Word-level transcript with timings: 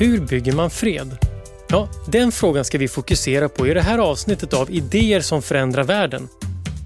Hur 0.00 0.20
bygger 0.20 0.52
man 0.52 0.70
fred? 0.70 1.18
Ja, 1.68 1.88
den 2.06 2.32
frågan 2.32 2.64
ska 2.64 2.78
vi 2.78 2.88
fokusera 2.88 3.48
på 3.48 3.66
i 3.66 3.74
det 3.74 3.80
här 3.80 3.98
avsnittet 3.98 4.54
av 4.54 4.70
Idéer 4.70 5.20
som 5.20 5.42
förändrar 5.42 5.84
världen. 5.84 6.28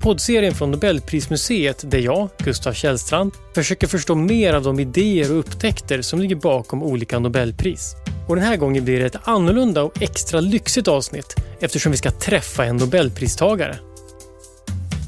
Poddserien 0.03 0.55
från 0.55 0.71
Nobelprismuseet 0.71 1.91
där 1.91 1.99
jag, 1.99 2.29
Gustav 2.39 2.73
Källstrand, 2.73 3.33
försöker 3.55 3.87
förstå 3.87 4.15
mer 4.15 4.55
av 4.55 4.63
de 4.63 4.81
idéer 4.81 5.33
och 5.33 5.39
upptäckter 5.39 6.03
som 6.03 6.21
ligger 6.21 6.37
bakom 6.37 6.83
olika 6.83 7.19
Nobelpris. 7.19 7.95
Och 8.29 8.37
den 8.37 8.45
här 8.45 8.57
gången 8.57 8.85
blir 8.85 9.01
det 9.01 9.07
ett 9.07 9.29
annorlunda 9.29 9.83
och 9.83 10.03
extra 10.03 10.41
lyxigt 10.41 10.89
avsnitt 10.89 11.37
eftersom 11.61 11.93
vi 11.93 11.99
ska 11.99 12.11
träffa 12.11 12.65
en 12.65 12.77
Nobelpristagare. 12.77 13.77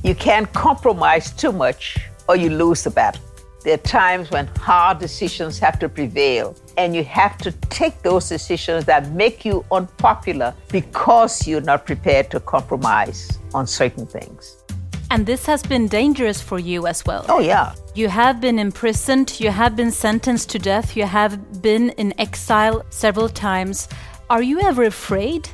You 0.05 0.15
can't 0.15 0.53
compromise 0.53 1.39
too 1.39 1.53
much 1.53 1.97
or 2.27 2.37
you 2.37 2.51
lose 2.51 2.91
the 2.91 2.95
battle. 2.95 3.36
There 3.67 3.75
are 3.75 3.79
times 3.79 4.31
when 4.31 4.47
hard 4.59 5.01
decisions 5.01 5.59
have 5.59 5.81
to 5.81 5.89
prevail, 5.89 6.55
and 6.77 6.95
you 6.95 7.03
have 7.03 7.37
to 7.39 7.51
take 7.69 8.01
those 8.03 8.29
decisions 8.29 8.85
that 8.85 9.11
make 9.11 9.45
you 9.45 9.65
unpopular 9.73 10.55
because 10.69 11.49
you're 11.49 11.61
not 11.73 11.85
prepared 11.85 12.31
to 12.31 12.39
compromise 12.39 13.41
on 13.55 13.67
certain 13.67 14.07
things. 14.07 14.63
And 15.11 15.27
this 15.27 15.47
has 15.47 15.65
been 15.65 15.89
dangerous 15.89 16.41
for 16.41 16.61
you 16.61 16.87
as 16.87 17.05
well. 17.05 17.27
Oh, 17.29 17.41
yeah. 17.41 17.75
You 17.97 18.09
have 18.09 18.41
been 18.41 18.61
imprisoned, 18.61 19.41
you 19.41 19.51
have 19.51 19.75
been 19.75 19.91
sentenced 19.91 20.49
to 20.51 20.61
death, 20.61 20.97
you 20.97 21.07
have 21.07 21.61
been 21.61 21.91
in 21.99 22.15
exile 22.21 22.85
several 22.91 23.29
times. 23.29 23.89
Are 24.31 24.45
you 24.45 24.61
ever 24.61 24.85
afraid? 24.85 25.49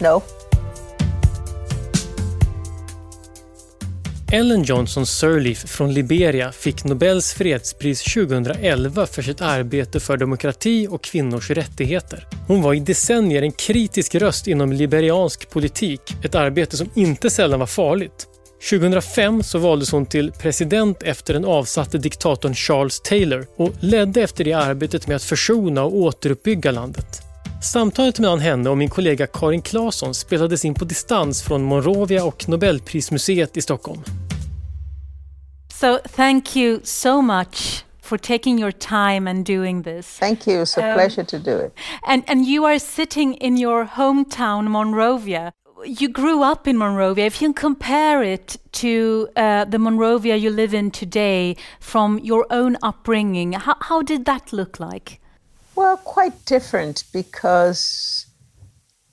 No. 0.00 0.24
Ellen 4.32 4.62
Johnson 4.62 5.06
Sirleaf 5.06 5.58
från 5.58 5.94
Liberia 5.94 6.52
fick 6.52 6.84
Nobels 6.84 7.32
fredspris 7.32 8.02
2011 8.14 9.06
för 9.06 9.22
sitt 9.22 9.40
arbete 9.40 10.00
för 10.00 10.16
demokrati 10.16 10.86
och 10.90 11.02
kvinnors 11.02 11.50
rättigheter. 11.50 12.26
Hon 12.46 12.62
var 12.62 12.74
i 12.74 12.80
decennier 12.80 13.42
en 13.42 13.52
kritisk 13.52 14.14
röst 14.14 14.46
inom 14.46 14.72
liberiansk 14.72 15.50
politik, 15.50 16.00
ett 16.24 16.34
arbete 16.34 16.76
som 16.76 16.90
inte 16.94 17.30
sällan 17.30 17.60
var 17.60 17.66
farligt. 17.66 18.26
2005 18.70 19.42
så 19.42 19.58
valdes 19.58 19.92
hon 19.92 20.06
till 20.06 20.32
president 20.32 21.02
efter 21.02 21.34
den 21.34 21.44
avsatte 21.44 21.98
diktatorn 21.98 22.54
Charles 22.54 23.00
Taylor 23.00 23.46
och 23.56 23.72
ledde 23.80 24.22
efter 24.22 24.44
det 24.44 24.52
arbetet 24.52 25.06
med 25.06 25.16
att 25.16 25.24
försona 25.24 25.82
och 25.82 25.96
återuppbygga 25.96 26.70
landet. 26.70 27.27
Samtalet 27.60 28.18
mellan 28.18 28.40
henne 28.40 28.70
och 28.70 28.78
min 28.78 28.88
kollega 28.88 29.26
Karin 29.26 29.62
Claesson 29.62 30.14
spelades 30.14 30.64
in 30.64 30.74
på 30.74 30.84
distans 30.84 31.42
från 31.42 31.62
Monrovia 31.62 32.24
och 32.24 32.48
Nobelprismuseet 32.48 33.56
i 33.56 33.62
Stockholm. 33.62 34.00
So 35.74 35.98
thank 36.16 36.56
you 36.56 36.80
so 36.84 37.22
much 37.22 37.84
for 38.02 38.18
taking 38.18 38.60
your 38.60 38.70
time 38.70 39.30
and 39.30 39.46
doing 39.46 39.82
this. 39.82 40.18
Thank 40.18 40.46
you. 40.46 40.62
It's 40.62 40.80
a 40.80 40.90
um, 40.90 40.94
pleasure 40.94 41.24
to 41.24 41.38
do 41.38 41.66
it. 41.66 41.72
And 42.02 42.22
and 42.26 42.46
you 42.46 42.66
are 42.66 42.78
sitting 42.78 43.34
in 43.34 43.58
your 43.58 43.84
hometown 43.84 44.68
Monrovia. 44.68 45.52
You 45.84 46.12
grew 46.12 46.52
up 46.52 46.68
in 46.68 46.76
Monrovia. 46.76 47.26
If 47.26 47.42
you 47.42 47.52
compare 47.52 48.32
it 48.32 48.56
to 48.72 48.88
uh, 49.36 49.70
the 49.70 49.78
Monrovia 49.78 50.36
you 50.36 50.50
live 50.50 50.78
in 50.78 50.90
today 50.90 51.56
from 51.80 52.18
your 52.22 52.46
own 52.50 52.76
upbringing, 52.82 53.52
how, 53.52 53.74
how 53.80 54.02
did 54.02 54.24
that 54.24 54.52
look 54.52 54.80
like? 54.80 55.20
Well, 55.78 55.96
quite 55.96 56.44
different 56.44 57.04
because 57.12 58.26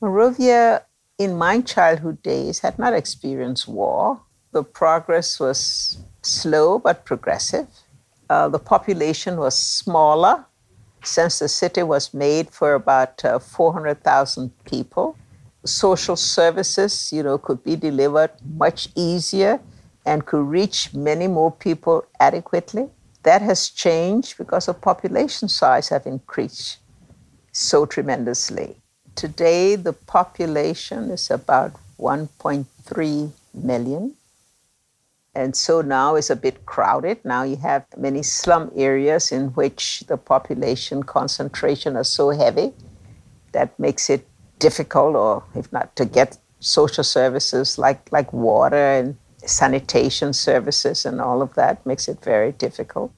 Monrovia, 0.01 0.81
in 1.19 1.37
my 1.37 1.61
childhood 1.61 2.23
days, 2.23 2.57
had 2.57 2.79
not 2.79 2.91
experienced 2.91 3.67
war. 3.67 4.19
The 4.51 4.63
progress 4.63 5.39
was 5.39 5.99
slow 6.23 6.79
but 6.79 7.05
progressive. 7.05 7.67
Uh, 8.31 8.49
the 8.49 8.57
population 8.57 9.37
was 9.37 9.55
smaller 9.55 10.43
since 11.03 11.37
the 11.37 11.49
city 11.49 11.83
was 11.83 12.15
made 12.15 12.49
for 12.49 12.73
about 12.73 13.23
uh, 13.23 13.37
400,000 13.37 14.49
people. 14.65 15.15
Social 15.65 16.15
services, 16.15 17.13
you 17.13 17.21
know, 17.21 17.37
could 17.37 17.63
be 17.63 17.75
delivered 17.75 18.31
much 18.57 18.89
easier 18.95 19.59
and 20.03 20.25
could 20.25 20.47
reach 20.47 20.95
many 20.95 21.27
more 21.27 21.51
people 21.51 22.07
adequately. 22.19 22.89
That 23.25 23.41
has 23.41 23.69
changed 23.69 24.37
because 24.37 24.67
the 24.67 24.73
population 24.73 25.49
size 25.49 25.89
have 25.89 26.05
increased 26.05 26.77
so 27.51 27.85
tremendously. 27.85 28.77
Today, 29.15 29.75
the 29.75 29.93
population 29.93 31.09
is 31.09 31.31
about 31.31 31.73
1.3 31.99 33.31
million. 33.53 34.13
And 35.33 35.55
so 35.55 35.81
now 35.81 36.15
it's 36.15 36.29
a 36.29 36.35
bit 36.35 36.65
crowded. 36.67 37.25
Now 37.25 37.41
you 37.43 37.57
have 37.57 37.85
many 37.97 38.21
slum 38.21 38.71
areas 38.75 39.31
in 39.31 39.47
which 39.49 40.03
the 40.07 40.17
population 40.17 41.01
concentration 41.03 41.97
are 41.97 42.05
so 42.05 42.29
heavy 42.29 42.73
that 43.53 43.77
makes 43.79 44.09
it 44.09 44.27
difficult, 44.59 45.15
or 45.15 45.43
if 45.55 45.73
not, 45.73 45.95
to 45.95 46.05
get 46.05 46.37
social 46.59 47.03
services 47.03 47.77
like, 47.77 48.11
like 48.11 48.31
water 48.31 48.91
and 48.99 49.17
sanitation 49.45 50.33
services 50.33 51.05
and 51.05 51.21
all 51.21 51.41
of 51.41 51.53
that 51.55 51.85
makes 51.85 52.07
it 52.07 52.21
very 52.21 52.51
difficult. 52.51 53.11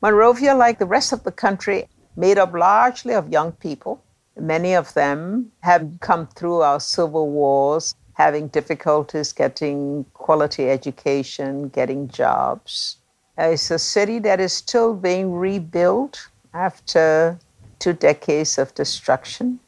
Monrovia, 0.00 0.54
like 0.54 0.78
the 0.78 0.86
rest 0.86 1.12
of 1.12 1.22
the 1.24 1.32
country, 1.32 1.88
made 2.16 2.38
up 2.38 2.52
largely 2.52 3.14
of 3.14 3.32
young 3.32 3.52
people. 3.52 4.02
Many 4.38 4.74
of 4.74 4.94
them 4.94 5.52
have 5.60 5.98
come 6.00 6.26
through 6.26 6.62
our 6.62 6.80
civil 6.80 7.30
wars, 7.30 7.94
having 8.14 8.48
difficulties 8.48 9.32
getting 9.32 10.04
quality 10.12 10.70
education, 10.70 11.68
getting 11.68 12.08
jobs. 12.08 12.96
Uh, 13.38 13.44
it's 13.44 13.70
a 13.70 13.78
city 13.78 14.18
that 14.18 14.40
is 14.40 14.52
still 14.52 14.94
being 14.94 15.32
rebuilt 15.32 16.28
after 16.52 17.38
two 17.78 17.92
decades 17.92 18.58
of 18.58 18.74
destruction. 18.74 19.58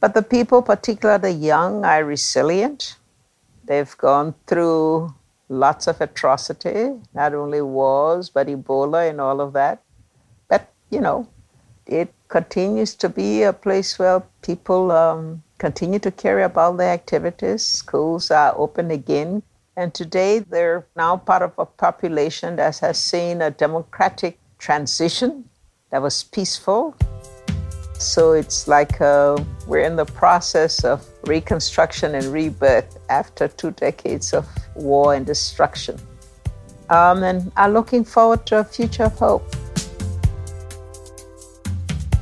But 0.00 0.14
the 0.14 0.22
people, 0.22 0.62
particularly 0.62 1.20
the 1.20 1.32
young, 1.32 1.84
are 1.84 2.04
resilient. 2.04 2.96
They've 3.66 3.96
gone 3.98 4.34
through 4.46 5.14
lots 5.48 5.86
of 5.86 6.00
atrocity, 6.00 6.92
not 7.14 7.34
only 7.34 7.62
wars, 7.62 8.30
but 8.30 8.46
Ebola 8.46 9.10
and 9.10 9.20
all 9.20 9.40
of 9.40 9.52
that. 9.54 9.82
But, 10.48 10.72
you 10.90 11.00
know, 11.00 11.28
it 11.86 12.12
continues 12.28 12.94
to 12.96 13.08
be 13.08 13.42
a 13.42 13.52
place 13.52 13.98
where 13.98 14.22
people 14.42 14.90
um, 14.92 15.42
continue 15.58 15.98
to 16.00 16.10
carry 16.10 16.42
about 16.42 16.76
their 16.76 16.92
activities. 16.92 17.64
Schools 17.64 18.30
are 18.30 18.54
open 18.56 18.90
again. 18.90 19.42
And 19.76 19.92
today 19.92 20.38
they're 20.38 20.86
now 20.96 21.16
part 21.16 21.42
of 21.42 21.52
a 21.58 21.66
population 21.66 22.56
that 22.56 22.78
has 22.78 22.98
seen 22.98 23.42
a 23.42 23.50
democratic 23.50 24.38
transition 24.58 25.48
that 25.90 26.02
was 26.02 26.24
peaceful. 26.24 26.96
So 27.98 28.32
it's 28.32 28.68
like 28.68 29.00
uh, 29.00 29.36
we're 29.66 29.86
in 29.86 29.96
the 29.96 30.04
process 30.04 30.84
of 30.84 31.00
reconstruction 31.22 32.14
and 32.14 32.24
rebirth 32.24 32.98
after 33.08 33.48
two 33.48 33.70
decades 33.70 34.34
of 34.34 34.44
war 34.74 35.14
and 35.14 35.26
destruction. 35.26 35.96
Um, 36.88 37.22
and 37.22 37.52
are 37.56 37.70
looking 37.70 38.04
forward 38.04 38.46
to 38.46 38.58
a 38.58 38.64
future 38.64 39.06
of 39.06 39.18
hope. 39.18 39.56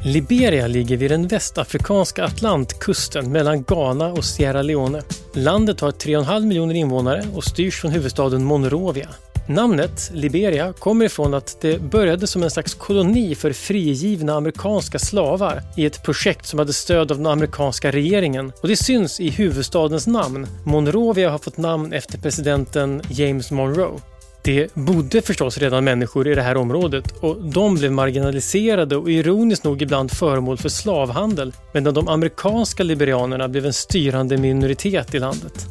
Liberia 0.06 0.66
ligger 0.66 0.96
vid 0.96 1.10
den 1.10 1.28
västafrikanska 1.28 2.24
Atlantkusten 2.24 3.32
mellan 3.32 3.62
Ghana 3.62 4.12
och 4.12 4.24
Sierra 4.24 4.62
Leone. 4.62 5.02
Landet 5.32 5.80
har 5.80 5.90
3,5 5.90 6.46
miljoner 6.46 6.74
invånare 6.74 7.24
och 7.34 7.44
styrs 7.44 7.80
från 7.80 7.90
huvudstaden 7.90 8.44
Monrovia. 8.44 9.08
Namnet 9.46 10.10
Liberia 10.14 10.72
kommer 10.72 11.04
ifrån 11.04 11.34
att 11.34 11.60
det 11.60 11.80
började 11.80 12.26
som 12.26 12.42
en 12.42 12.50
slags 12.50 12.74
koloni 12.74 13.34
för 13.34 13.52
frigivna 13.52 14.34
amerikanska 14.34 14.98
slavar 14.98 15.62
i 15.76 15.86
ett 15.86 16.02
projekt 16.02 16.46
som 16.46 16.58
hade 16.58 16.72
stöd 16.72 17.10
av 17.10 17.16
den 17.16 17.26
amerikanska 17.26 17.90
regeringen. 17.90 18.52
Och 18.62 18.68
det 18.68 18.76
syns 18.76 19.20
i 19.20 19.30
huvudstadens 19.30 20.06
namn. 20.06 20.46
Monrovia 20.64 21.30
har 21.30 21.38
fått 21.38 21.56
namn 21.56 21.92
efter 21.92 22.18
presidenten 22.18 23.02
James 23.08 23.50
Monroe. 23.50 24.00
Det 24.44 24.74
bodde 24.74 25.22
förstås 25.22 25.58
redan 25.58 25.84
människor 25.84 26.28
i 26.28 26.34
det 26.34 26.42
här 26.42 26.56
området 26.56 27.14
och 27.20 27.36
de 27.42 27.74
blev 27.74 27.92
marginaliserade 27.92 28.96
och 28.96 29.10
ironiskt 29.10 29.64
nog 29.64 29.82
ibland 29.82 30.10
föremål 30.10 30.58
för 30.58 30.68
slavhandel 30.68 31.52
medan 31.72 31.94
de 31.94 32.08
amerikanska 32.08 32.82
liberianerna 32.82 33.48
blev 33.48 33.66
en 33.66 33.72
styrande 33.72 34.36
minoritet 34.36 35.14
i 35.14 35.18
landet. 35.18 35.66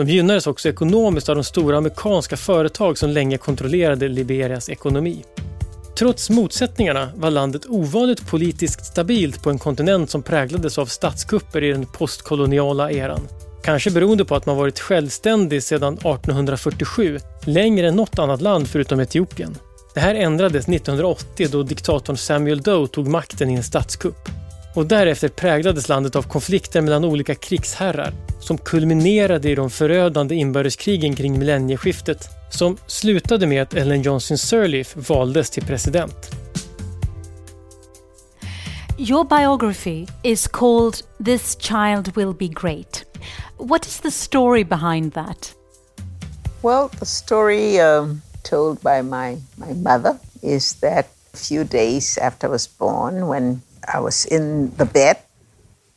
De 0.00 0.08
gynnades 0.08 0.46
också 0.46 0.68
ekonomiskt 0.68 1.28
av 1.28 1.34
de 1.34 1.44
stora 1.44 1.78
amerikanska 1.78 2.36
företag 2.36 2.98
som 2.98 3.10
länge 3.10 3.38
kontrollerade 3.38 4.08
Liberias 4.08 4.68
ekonomi. 4.68 5.24
Trots 5.98 6.30
motsättningarna 6.30 7.08
var 7.14 7.30
landet 7.30 7.66
ovanligt 7.68 8.26
politiskt 8.26 8.86
stabilt 8.86 9.42
på 9.42 9.50
en 9.50 9.58
kontinent 9.58 10.10
som 10.10 10.22
präglades 10.22 10.78
av 10.78 10.86
statskupper 10.86 11.64
i 11.64 11.72
den 11.72 11.86
postkoloniala 11.86 12.90
eran. 12.90 13.28
Kanske 13.62 13.90
beroende 13.90 14.24
på 14.24 14.34
att 14.34 14.46
man 14.46 14.56
varit 14.56 14.80
självständig 14.80 15.62
sedan 15.62 15.94
1847, 15.94 17.18
längre 17.44 17.88
än 17.88 17.96
något 17.96 18.18
annat 18.18 18.40
land 18.40 18.68
förutom 18.68 19.00
Etiopien. 19.00 19.56
Det 19.94 20.00
här 20.00 20.14
ändrades 20.14 20.68
1980 20.68 21.48
då 21.52 21.62
diktatorn 21.62 22.16
Samuel 22.16 22.60
Doe 22.60 22.88
tog 22.88 23.08
makten 23.08 23.50
i 23.50 23.54
en 23.54 23.62
statskupp. 23.62 24.39
Och 24.74 24.86
därefter 24.86 25.28
präglades 25.28 25.88
landet 25.88 26.16
av 26.16 26.22
konflikter 26.22 26.80
mellan 26.80 27.04
olika 27.04 27.34
krigsherrar 27.34 28.12
som 28.40 28.58
kulminerade 28.58 29.50
i 29.50 29.54
de 29.54 29.70
förödande 29.70 30.34
inbördeskrigen 30.34 31.16
kring 31.16 31.38
millennieskiftet 31.38 32.28
som 32.50 32.76
slutade 32.86 33.46
med 33.46 33.62
att 33.62 33.74
Ellen 33.74 34.02
Johnson 34.02 34.38
Sirleaf 34.38 34.96
valdes 35.08 35.50
till 35.50 35.64
president. 35.64 36.30
Your 38.98 39.24
biography 39.24 40.06
is 40.22 40.48
called 40.48 41.02
This 41.24 41.56
Child 41.60 42.16
Will 42.16 42.34
Be 42.34 42.48
Great. 42.48 43.04
What 43.56 43.86
is 43.86 44.00
the 44.00 44.10
story 44.10 44.64
behind 44.64 45.12
that? 45.12 45.54
Well, 46.62 46.88
the 46.98 47.06
story 47.06 47.80
um, 47.80 48.22
told 48.42 48.80
by 48.82 49.02
my, 49.02 49.36
my 49.56 49.74
mother 49.74 50.16
is 50.42 50.74
that 50.80 51.06
a 51.34 51.36
few 51.36 51.64
days 51.64 52.18
after 52.18 52.46
I 52.46 52.50
was 52.50 52.66
born, 52.66 53.26
when 53.26 53.62
I 53.86 54.00
was 54.00 54.26
in 54.26 54.74
the 54.76 54.84
bed, 54.84 55.18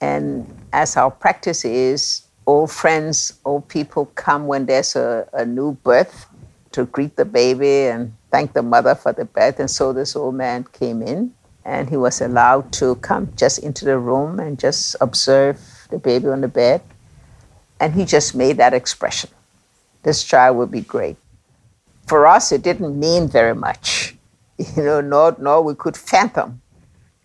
and 0.01 0.47
as 0.71 0.97
our 0.97 1.11
practice 1.11 1.65
is, 1.65 2.23
all 2.45 2.67
friends, 2.67 3.39
all 3.43 3.61
people 3.61 4.05
come 4.15 4.47
when 4.47 4.65
there's 4.65 4.95
a, 4.95 5.27
a 5.33 5.45
new 5.45 5.73
birth 5.83 6.27
to 6.71 6.85
greet 6.85 7.15
the 7.15 7.25
baby 7.25 7.87
and 7.87 8.13
thank 8.31 8.53
the 8.53 8.63
mother 8.63 8.95
for 8.95 9.13
the 9.13 9.25
birth. 9.25 9.59
And 9.59 9.69
so 9.69 9.93
this 9.93 10.15
old 10.15 10.35
man 10.35 10.65
came 10.73 11.01
in 11.01 11.33
and 11.63 11.89
he 11.89 11.95
was 11.95 12.19
allowed 12.19 12.73
to 12.73 12.95
come 12.95 13.31
just 13.37 13.59
into 13.59 13.85
the 13.85 13.97
room 13.97 14.39
and 14.39 14.59
just 14.59 14.95
observe 14.99 15.59
the 15.89 15.99
baby 15.99 16.27
on 16.27 16.41
the 16.41 16.47
bed. 16.47 16.81
And 17.79 17.93
he 17.93 18.03
just 18.03 18.35
made 18.35 18.57
that 18.57 18.73
expression 18.73 19.29
this 20.03 20.23
child 20.23 20.57
will 20.57 20.67
be 20.67 20.81
great. 20.81 21.17
For 22.07 22.27
us, 22.27 22.51
it 22.51 22.61
didn't 22.61 22.99
mean 22.99 23.27
very 23.27 23.55
much, 23.55 24.15
you 24.57 24.83
know, 24.83 25.01
nor, 25.01 25.35
nor 25.39 25.61
we 25.61 25.75
could 25.75 25.97
fathom, 25.97 26.61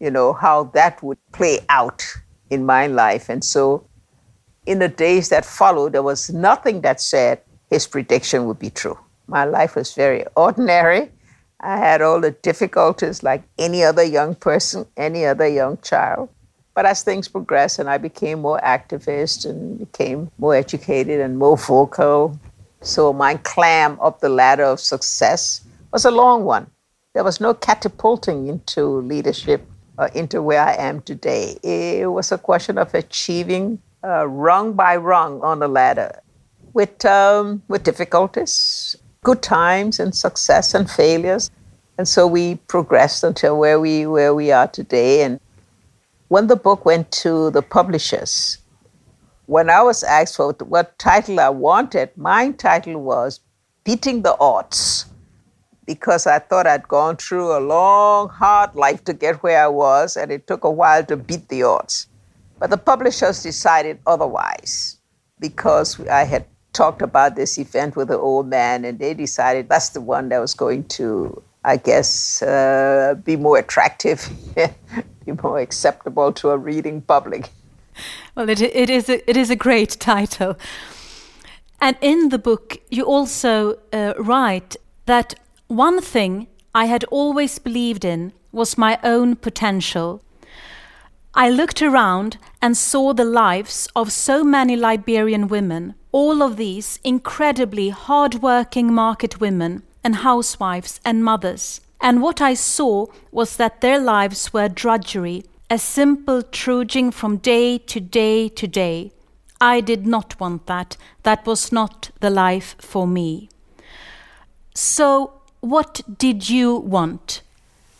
you 0.00 0.10
know, 0.10 0.32
how 0.32 0.64
that 0.74 1.02
would 1.02 1.18
play 1.32 1.60
out 1.68 2.04
in 2.50 2.64
my 2.64 2.86
life. 2.86 3.28
And 3.28 3.44
so 3.44 3.84
in 4.66 4.78
the 4.78 4.88
days 4.88 5.28
that 5.30 5.44
followed, 5.44 5.92
there 5.92 6.02
was 6.02 6.30
nothing 6.30 6.82
that 6.82 7.00
said 7.00 7.40
his 7.70 7.86
prediction 7.86 8.46
would 8.46 8.58
be 8.58 8.70
true. 8.70 8.98
My 9.26 9.44
life 9.44 9.76
was 9.76 9.94
very 9.94 10.24
ordinary. 10.36 11.10
I 11.60 11.76
had 11.76 12.02
all 12.02 12.20
the 12.20 12.30
difficulties 12.30 13.22
like 13.22 13.42
any 13.58 13.82
other 13.82 14.04
young 14.04 14.34
person, 14.34 14.86
any 14.96 15.26
other 15.26 15.46
young 15.46 15.78
child. 15.78 16.28
But 16.74 16.86
as 16.86 17.02
things 17.02 17.26
progressed 17.26 17.80
and 17.80 17.90
I 17.90 17.98
became 17.98 18.40
more 18.40 18.60
activist 18.60 19.44
and 19.48 19.80
became 19.80 20.30
more 20.38 20.54
educated 20.54 21.20
and 21.20 21.36
more 21.36 21.56
vocal, 21.56 22.38
so 22.80 23.12
my 23.12 23.34
climb 23.38 23.98
up 24.00 24.20
the 24.20 24.28
ladder 24.28 24.62
of 24.64 24.78
success 24.78 25.62
was 25.92 26.04
a 26.04 26.10
long 26.10 26.44
one. 26.44 26.70
There 27.14 27.24
was 27.24 27.40
no 27.40 27.52
catapulting 27.52 28.46
into 28.46 29.00
leadership 29.00 29.66
uh, 29.98 30.08
into 30.14 30.40
where 30.40 30.62
I 30.62 30.74
am 30.74 31.02
today. 31.02 31.58
It 31.62 32.10
was 32.10 32.32
a 32.32 32.38
question 32.38 32.78
of 32.78 32.94
achieving 32.94 33.80
uh, 34.04 34.26
rung 34.26 34.74
by 34.74 34.96
rung 34.96 35.40
on 35.42 35.58
the 35.58 35.68
ladder 35.68 36.20
with, 36.72 37.04
um, 37.04 37.62
with 37.68 37.82
difficulties, 37.82 38.96
good 39.24 39.42
times 39.42 39.98
and 39.98 40.14
success 40.14 40.74
and 40.74 40.88
failures. 40.88 41.50
And 41.98 42.06
so 42.06 42.26
we 42.26 42.56
progressed 42.68 43.24
until 43.24 43.58
where 43.58 43.80
we, 43.80 44.06
where 44.06 44.34
we 44.34 44.52
are 44.52 44.68
today. 44.68 45.22
And 45.22 45.40
when 46.28 46.46
the 46.46 46.56
book 46.56 46.84
went 46.84 47.10
to 47.12 47.50
the 47.50 47.62
publishers, 47.62 48.58
when 49.46 49.68
I 49.68 49.82
was 49.82 50.04
asked 50.04 50.36
for 50.36 50.52
what 50.52 50.96
title 50.98 51.40
I 51.40 51.48
wanted, 51.48 52.10
my 52.16 52.52
title 52.52 53.02
was 53.02 53.40
Beating 53.82 54.22
the 54.22 54.36
Odds, 54.38 55.06
because 55.88 56.26
I 56.26 56.38
thought 56.38 56.66
I'd 56.66 56.86
gone 56.86 57.16
through 57.16 57.56
a 57.56 57.64
long, 57.64 58.28
hard 58.28 58.74
life 58.74 59.02
to 59.04 59.14
get 59.14 59.42
where 59.42 59.64
I 59.64 59.68
was, 59.68 60.18
and 60.18 60.30
it 60.30 60.46
took 60.46 60.62
a 60.64 60.70
while 60.70 61.02
to 61.06 61.16
beat 61.16 61.48
the 61.48 61.62
odds. 61.62 62.08
But 62.58 62.68
the 62.68 62.76
publishers 62.76 63.42
decided 63.42 63.98
otherwise 64.06 64.98
because 65.40 65.98
I 66.08 66.24
had 66.24 66.44
talked 66.74 67.00
about 67.00 67.36
this 67.36 67.56
event 67.56 67.96
with 67.96 68.08
the 68.08 68.18
old 68.18 68.48
man, 68.48 68.84
and 68.84 68.98
they 68.98 69.14
decided 69.14 69.70
that's 69.70 69.88
the 69.88 70.02
one 70.02 70.28
that 70.28 70.40
was 70.40 70.52
going 70.52 70.84
to, 70.88 71.42
I 71.64 71.78
guess, 71.78 72.42
uh, 72.42 73.14
be 73.24 73.36
more 73.36 73.56
attractive, 73.56 74.28
be 75.24 75.32
more 75.42 75.58
acceptable 75.58 76.34
to 76.34 76.50
a 76.50 76.58
reading 76.58 77.00
public. 77.00 77.48
Well, 78.34 78.50
it, 78.50 78.60
it, 78.60 78.90
is 78.90 79.08
a, 79.08 79.28
it 79.28 79.38
is 79.38 79.48
a 79.48 79.56
great 79.56 79.96
title. 79.98 80.58
And 81.80 81.96
in 82.02 82.28
the 82.28 82.38
book, 82.38 82.76
you 82.90 83.04
also 83.04 83.78
uh, 83.90 84.12
write 84.18 84.76
that 85.06 85.34
one 85.68 86.00
thing 86.00 86.48
I 86.74 86.86
had 86.86 87.04
always 87.04 87.58
believed 87.58 88.04
in 88.04 88.32
was 88.52 88.78
my 88.78 88.98
own 89.04 89.36
potential. 89.36 90.22
I 91.34 91.50
looked 91.50 91.82
around 91.82 92.38
and 92.60 92.76
saw 92.76 93.12
the 93.12 93.24
lives 93.24 93.86
of 93.94 94.10
so 94.10 94.42
many 94.42 94.76
Liberian 94.76 95.46
women 95.46 95.94
all 96.10 96.42
of 96.42 96.56
these 96.56 96.98
incredibly 97.04 97.90
hard-working 97.90 98.92
market 98.92 99.40
women 99.40 99.82
and 100.02 100.16
housewives 100.16 101.00
and 101.04 101.22
mothers. 101.22 101.80
And 102.00 102.22
what 102.22 102.40
I 102.40 102.54
saw 102.54 103.06
was 103.30 103.56
that 103.56 103.80
their 103.80 104.00
lives 104.00 104.52
were 104.52 104.68
drudgery, 104.68 105.44
a 105.68 105.78
simple 105.78 106.42
trudging 106.42 107.10
from 107.10 107.36
day 107.36 107.78
to 107.78 108.00
day 108.00 108.48
to 108.48 108.66
day. 108.66 109.12
I 109.60 109.80
did 109.80 110.06
not 110.06 110.40
want 110.40 110.66
that. 110.66 110.96
That 111.24 111.44
was 111.44 111.72
not 111.72 112.10
the 112.20 112.30
life 112.30 112.76
for 112.78 113.06
me. 113.06 113.50
So, 114.74 115.37
what 115.60 116.00
did 116.18 116.48
you 116.48 116.76
want? 116.76 117.42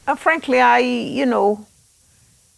Uh, 0.06 0.14
frankly, 0.14 0.60
I, 0.60 0.78
you 0.78 1.26
know, 1.26 1.66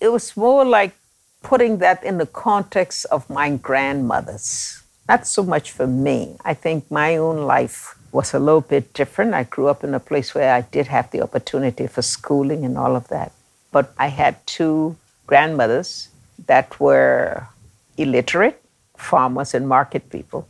it 0.01 0.13
was 0.13 0.37
more 0.37 0.65
like 0.65 0.95
putting 1.43 1.79
that 1.79 2.05
in 2.05 2.19
the 2.19 2.27
context 2.27 3.07
of 3.07 3.29
my 3.31 3.57
grandmothers 3.57 4.81
not 5.11 5.27
so 5.27 5.43
much 5.43 5.73
for 5.73 5.89
me. 5.89 6.37
I 6.45 6.55
think 6.55 6.89
my 6.89 7.17
own 7.17 7.39
life 7.57 7.79
was 8.13 8.33
a 8.33 8.39
little 8.39 8.67
bit 8.75 8.95
different. 9.01 9.35
I 9.35 9.43
grew 9.55 9.67
up 9.73 9.83
in 9.83 9.93
a 9.93 9.99
place 10.11 10.29
where 10.37 10.53
I 10.55 10.61
did 10.77 10.87
have 10.87 11.11
the 11.11 11.21
opportunity 11.27 11.87
for 11.89 12.03
schooling 12.03 12.65
and 12.65 12.79
all 12.79 12.95
of 12.95 13.09
that. 13.09 13.33
But 13.73 13.93
I 13.99 14.07
had 14.07 14.35
two 14.47 14.97
grandmothers 15.27 15.91
that 16.47 16.79
were 16.79 17.49
illiterate, 17.97 18.63
farmers 18.97 19.53
and 19.53 19.67
market 19.77 20.05
people. 20.11 20.47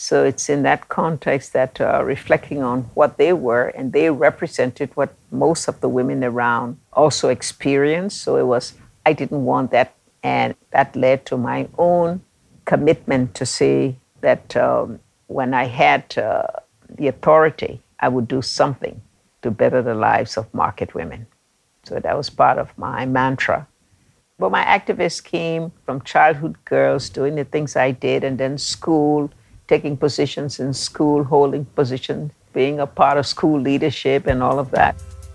So 0.00 0.24
it's 0.24 0.48
in 0.48 0.62
that 0.62 0.88
context 0.88 1.52
that 1.54 1.80
uh, 1.80 2.04
reflecting 2.04 2.62
on 2.62 2.82
what 2.94 3.18
they 3.18 3.32
were, 3.32 3.66
and 3.66 3.92
they 3.92 4.08
represented 4.10 4.90
what 4.94 5.12
most 5.32 5.66
of 5.66 5.80
the 5.80 5.88
women 5.88 6.22
around 6.22 6.78
also 6.92 7.30
experienced. 7.30 8.22
So 8.22 8.36
it 8.36 8.46
was, 8.46 8.74
I 9.04 9.12
didn't 9.12 9.44
want 9.44 9.72
that. 9.72 9.96
And 10.22 10.54
that 10.70 10.94
led 10.94 11.26
to 11.26 11.36
my 11.36 11.68
own 11.76 12.22
commitment 12.64 13.34
to 13.34 13.44
say 13.44 13.96
that 14.20 14.56
um, 14.56 15.00
when 15.26 15.52
I 15.52 15.64
had 15.64 16.16
uh, 16.16 16.46
the 16.88 17.08
authority, 17.08 17.82
I 17.98 18.08
would 18.08 18.28
do 18.28 18.40
something 18.40 19.02
to 19.42 19.50
better 19.50 19.82
the 19.82 19.96
lives 19.96 20.36
of 20.36 20.54
market 20.54 20.94
women. 20.94 21.26
So 21.82 21.98
that 21.98 22.16
was 22.16 22.30
part 22.30 22.58
of 22.58 22.76
my 22.78 23.04
mantra. 23.04 23.66
But 24.38 24.52
my 24.52 24.62
activists 24.62 25.22
came 25.22 25.72
from 25.84 26.02
childhood 26.02 26.56
girls 26.64 27.10
doing 27.10 27.34
the 27.34 27.44
things 27.44 27.74
I 27.74 27.90
did, 27.90 28.22
and 28.22 28.38
then 28.38 28.58
school, 28.58 29.32
taking 29.68 29.96
positions 29.96 30.60
in 30.60 30.72
school, 30.72 31.22
holding 31.24 31.64
positions, 31.76 32.32
being 32.52 32.80
a 32.80 32.86
part 32.86 33.18
of 33.18 33.26
school 33.26 33.60
leadership, 33.60 34.26
and 34.26 34.42
all 34.42 34.58
of 34.58 34.70
that. 34.70 34.94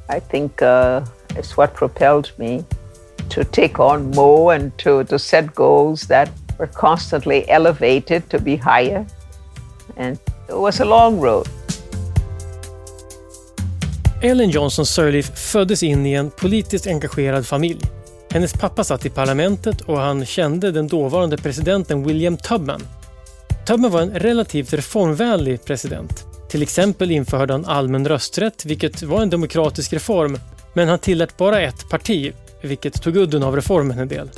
I 0.09 0.19
think 0.19 0.61
uh, 0.61 1.01
it's 1.37 1.55
what 1.57 1.73
propelled 1.73 2.31
me 2.37 2.65
to 3.29 3.43
take 3.43 3.79
on 3.79 4.11
more 4.11 4.55
and 4.55 4.77
to, 4.77 5.03
to 5.03 5.19
set 5.19 5.55
goals 5.55 6.07
that 6.07 6.29
were 6.59 6.67
constantly 6.67 7.49
elevated 7.49 8.29
to 8.29 8.39
be 8.39 8.55
higher. 8.55 9.05
And 9.97 10.19
it 10.49 10.57
was 10.57 10.81
a 10.81 10.85
long 10.85 11.19
road. 11.19 11.47
Ellen 14.21 14.51
Johnson 14.51 14.85
Sirleaf 14.85 15.31
föddes 15.35 15.83
in 15.83 16.05
i 16.05 16.13
en 16.13 16.31
politiskt 16.31 16.87
engagerad 16.87 17.45
familj. 17.45 17.81
Hennes 18.31 18.53
pappa 18.53 18.83
satt 18.83 19.05
i 19.05 19.09
parlamentet 19.09 19.81
och 19.81 19.99
han 19.99 20.25
kände 20.25 20.71
den 20.71 20.87
dåvarande 20.87 21.37
presidenten 21.37 22.03
William 22.03 22.37
Tubman. 22.37 22.81
Tubman 23.65 23.91
var 23.91 24.01
en 24.01 24.20
relativt 24.20 24.74
reformvänlig 24.74 25.65
president. 25.65 26.25
Till 26.50 26.62
exempel 26.62 27.12
införde 27.12 27.53
han 27.53 27.65
allmän 27.65 28.08
rösträtt, 28.08 28.65
vilket 28.65 29.03
var 29.03 29.22
en 29.22 29.29
demokratisk 29.29 29.93
reform, 29.93 30.38
men 30.74 30.88
han 30.88 31.00
tillät 31.00 31.38
bara 31.38 31.62
ett 31.62 31.89
parti, 31.89 32.34
vilket 32.62 33.01
tog 33.01 33.17
udden 33.17 33.43
av 33.43 33.55
reformen 33.55 34.00
en 34.00 34.08
del. 34.08 34.29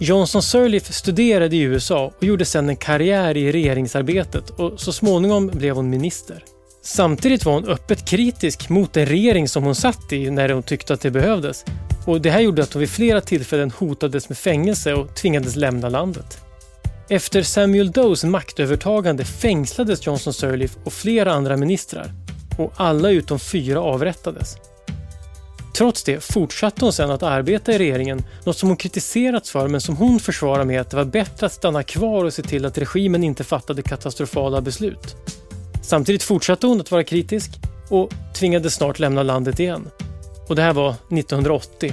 Johnson 0.00 0.42
Sirleaf 0.42 0.92
studerade 0.92 1.56
i 1.56 1.60
USA 1.60 2.12
och 2.18 2.24
gjorde 2.24 2.44
sedan 2.44 2.68
en 2.68 2.76
karriär 2.76 3.36
i 3.36 3.52
regeringsarbetet 3.52 4.50
och 4.50 4.80
så 4.80 4.92
småningom 4.92 5.46
blev 5.46 5.76
hon 5.76 5.90
minister. 5.90 6.44
Samtidigt 6.82 7.44
var 7.44 7.52
hon 7.52 7.68
öppet 7.68 8.08
kritisk 8.08 8.68
mot 8.68 8.92
den 8.92 9.06
regering 9.06 9.48
som 9.48 9.64
hon 9.64 9.74
satt 9.74 10.12
i 10.12 10.30
när 10.30 10.48
hon 10.48 10.62
tyckte 10.62 10.94
att 10.94 11.00
det 11.00 11.10
behövdes. 11.10 11.64
Och 12.06 12.20
det 12.20 12.30
här 12.30 12.40
gjorde 12.40 12.62
att 12.62 12.72
hon 12.72 12.80
vid 12.80 12.90
flera 12.90 13.20
tillfällen 13.20 13.70
hotades 13.70 14.28
med 14.28 14.38
fängelse 14.38 14.94
och 14.94 15.14
tvingades 15.14 15.56
lämna 15.56 15.88
landet. 15.88 16.47
Efter 17.10 17.42
Samuel 17.42 17.90
Does 17.90 18.24
maktövertagande 18.24 19.24
fängslades 19.24 20.06
Johnson 20.06 20.32
Sirleaf 20.32 20.76
och 20.84 20.92
flera 20.92 21.32
andra 21.32 21.56
ministrar. 21.56 22.12
Och 22.58 22.72
alla 22.76 23.10
utom 23.10 23.38
fyra 23.38 23.80
avrättades. 23.80 24.56
Trots 25.76 26.04
det 26.04 26.20
fortsatte 26.20 26.84
hon 26.84 26.92
sedan 26.92 27.10
att 27.10 27.22
arbeta 27.22 27.72
i 27.72 27.78
regeringen, 27.78 28.24
något 28.44 28.56
som 28.56 28.68
hon 28.68 28.76
kritiserats 28.76 29.50
för 29.50 29.68
men 29.68 29.80
som 29.80 29.96
hon 29.96 30.20
försvarar 30.20 30.64
med 30.64 30.80
att 30.80 30.90
det 30.90 30.96
var 30.96 31.04
bättre 31.04 31.46
att 31.46 31.52
stanna 31.52 31.82
kvar 31.82 32.24
och 32.24 32.34
se 32.34 32.42
till 32.42 32.64
att 32.64 32.78
regimen 32.78 33.24
inte 33.24 33.44
fattade 33.44 33.82
katastrofala 33.82 34.60
beslut. 34.60 35.16
Samtidigt 35.82 36.22
fortsatte 36.22 36.66
hon 36.66 36.80
att 36.80 36.90
vara 36.90 37.04
kritisk 37.04 37.50
och 37.90 38.10
tvingades 38.34 38.74
snart 38.74 38.98
lämna 38.98 39.22
landet 39.22 39.60
igen. 39.60 39.90
Och 40.48 40.56
det 40.56 40.62
här 40.62 40.72
var 40.72 40.90
1980. 40.90 41.92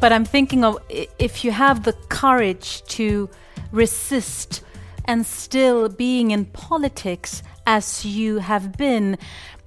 But 0.00 0.12
I'm 0.12 0.24
thinking 0.24 0.64
of 0.64 0.78
if 0.88 1.44
you 1.44 1.50
have 1.52 1.84
the 1.84 1.92
courage 2.08 2.82
to 2.96 3.28
resist 3.70 4.62
and 5.04 5.26
still 5.26 5.88
being 5.90 6.30
in 6.30 6.46
politics 6.46 7.42
as 7.66 8.04
you 8.04 8.38
have 8.38 8.76
been, 8.78 9.18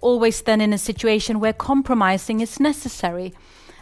always 0.01 0.41
then 0.41 0.59
in 0.59 0.73
a 0.73 0.77
situation 0.77 1.39
where 1.39 1.53
compromising 1.53 2.41
is 2.41 2.59
necessary. 2.59 3.33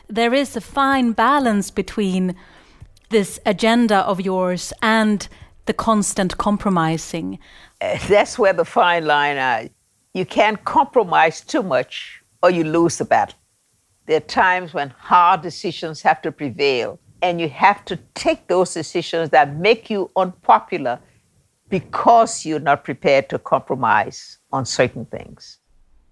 There 0.10 0.34
is 0.34 0.58
a 0.58 0.62
fine 0.62 1.14
balance 1.14 1.72
between 1.72 2.36
this 3.10 3.40
agenda 3.46 4.00
of 4.00 4.20
yours 4.20 4.74
and 4.82 5.28
the 5.68 5.74
constant 5.74 6.38
compromising. 6.38 7.40
Eh, 7.80 7.98
that's 8.10 8.38
where 8.38 8.54
the 8.54 8.66
fine 8.66 9.06
line 9.06 9.38
is. 9.38 9.70
You 10.14 10.26
can't 10.26 10.62
compromise 10.66 11.40
too 11.40 11.64
much 11.64 12.22
or 12.44 12.52
you 12.52 12.66
lose 12.66 12.98
the 12.98 13.06
battle. 13.06 13.41
There 14.06 14.18
are 14.18 14.22
times 14.22 14.74
when 14.74 14.90
hard 14.90 15.42
decisions 15.42 16.02
have 16.02 16.22
to 16.24 16.32
prevail, 16.32 17.00
and 17.22 17.40
you 17.40 17.50
have 17.50 17.86
to 17.86 17.98
take 18.16 18.48
those 18.48 18.74
decisions 18.74 19.30
that 19.30 19.56
make 19.56 19.90
you 19.90 20.10
unpopular 20.16 21.00
because 21.70 22.46
you're 22.46 22.60
not 22.60 22.84
prepared 22.84 23.30
to 23.30 23.40
compromise 23.40 24.38
on 24.52 24.66
certain 24.66 25.06
things. 25.06 25.60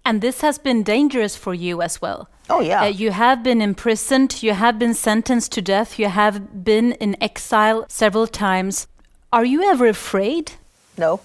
And 0.04 0.22
this 0.22 0.40
has 0.40 0.58
been 0.58 0.82
dangerous 0.82 1.36
for 1.36 1.52
you 1.52 1.82
as 1.82 2.00
well. 2.00 2.28
Oh, 2.48 2.60
yeah. 2.60 2.82
Uh, 2.82 2.86
you 2.86 3.10
have 3.10 3.42
been 3.42 3.60
imprisoned, 3.60 4.42
you 4.42 4.54
have 4.54 4.78
been 4.78 4.94
sentenced 4.94 5.52
to 5.52 5.62
death, 5.62 5.98
you 5.98 6.08
have 6.08 6.64
been 6.64 6.92
in 6.92 7.22
exile 7.22 7.84
several 7.88 8.26
times. 8.26 8.88
Are 9.32 9.44
you 9.44 9.62
ever 9.62 9.86
afraid? 9.86 10.52
No. 10.96 11.20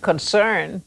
Concerned, 0.00 0.82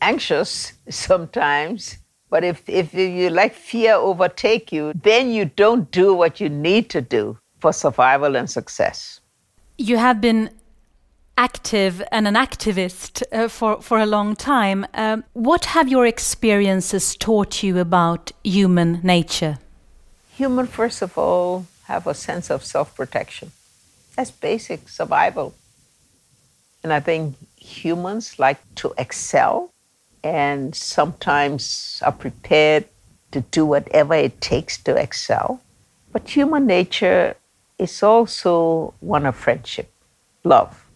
anxious 0.00 0.72
sometimes, 0.88 1.98
but 2.34 2.42
if, 2.42 2.68
if 2.68 2.92
you 2.92 3.30
let 3.30 3.54
fear 3.54 3.94
overtake 3.94 4.72
you, 4.72 4.92
then 5.00 5.30
you 5.30 5.44
don't 5.44 5.88
do 5.92 6.12
what 6.12 6.40
you 6.40 6.48
need 6.48 6.90
to 6.90 7.00
do 7.00 7.38
for 7.60 7.72
survival 7.72 8.34
and 8.34 8.50
success. 8.50 9.20
You 9.78 9.98
have 9.98 10.20
been 10.20 10.50
active 11.38 12.02
and 12.10 12.26
an 12.26 12.34
activist 12.34 13.22
uh, 13.30 13.46
for, 13.46 13.80
for 13.80 14.00
a 14.00 14.06
long 14.06 14.34
time. 14.34 14.84
Um, 14.94 15.22
what 15.34 15.66
have 15.66 15.88
your 15.88 16.06
experiences 16.06 17.14
taught 17.14 17.62
you 17.62 17.78
about 17.78 18.32
human 18.42 18.98
nature? 19.04 19.58
Human, 20.36 20.66
first 20.66 21.02
of 21.02 21.16
all, 21.16 21.66
have 21.84 22.04
a 22.08 22.14
sense 22.14 22.50
of 22.50 22.64
self 22.64 22.96
protection. 22.96 23.52
That's 24.16 24.32
basic 24.32 24.88
survival. 24.88 25.54
And 26.82 26.92
I 26.92 26.98
think 26.98 27.36
humans 27.56 28.40
like 28.40 28.58
to 28.74 28.92
excel 28.98 29.70
and 30.24 30.74
sometimes 30.74 32.00
are 32.04 32.12
prepared 32.12 32.86
to 33.30 33.42
do 33.52 33.66
whatever 33.66 34.14
it 34.14 34.40
takes 34.40 34.78
to 34.78 34.96
excel. 34.96 35.60
But 36.12 36.28
human 36.28 36.66
nature 36.66 37.36
is 37.78 38.02
also 38.02 38.94
one 39.00 39.26
of 39.26 39.36
friendship, 39.36 39.92
love. 40.42 40.86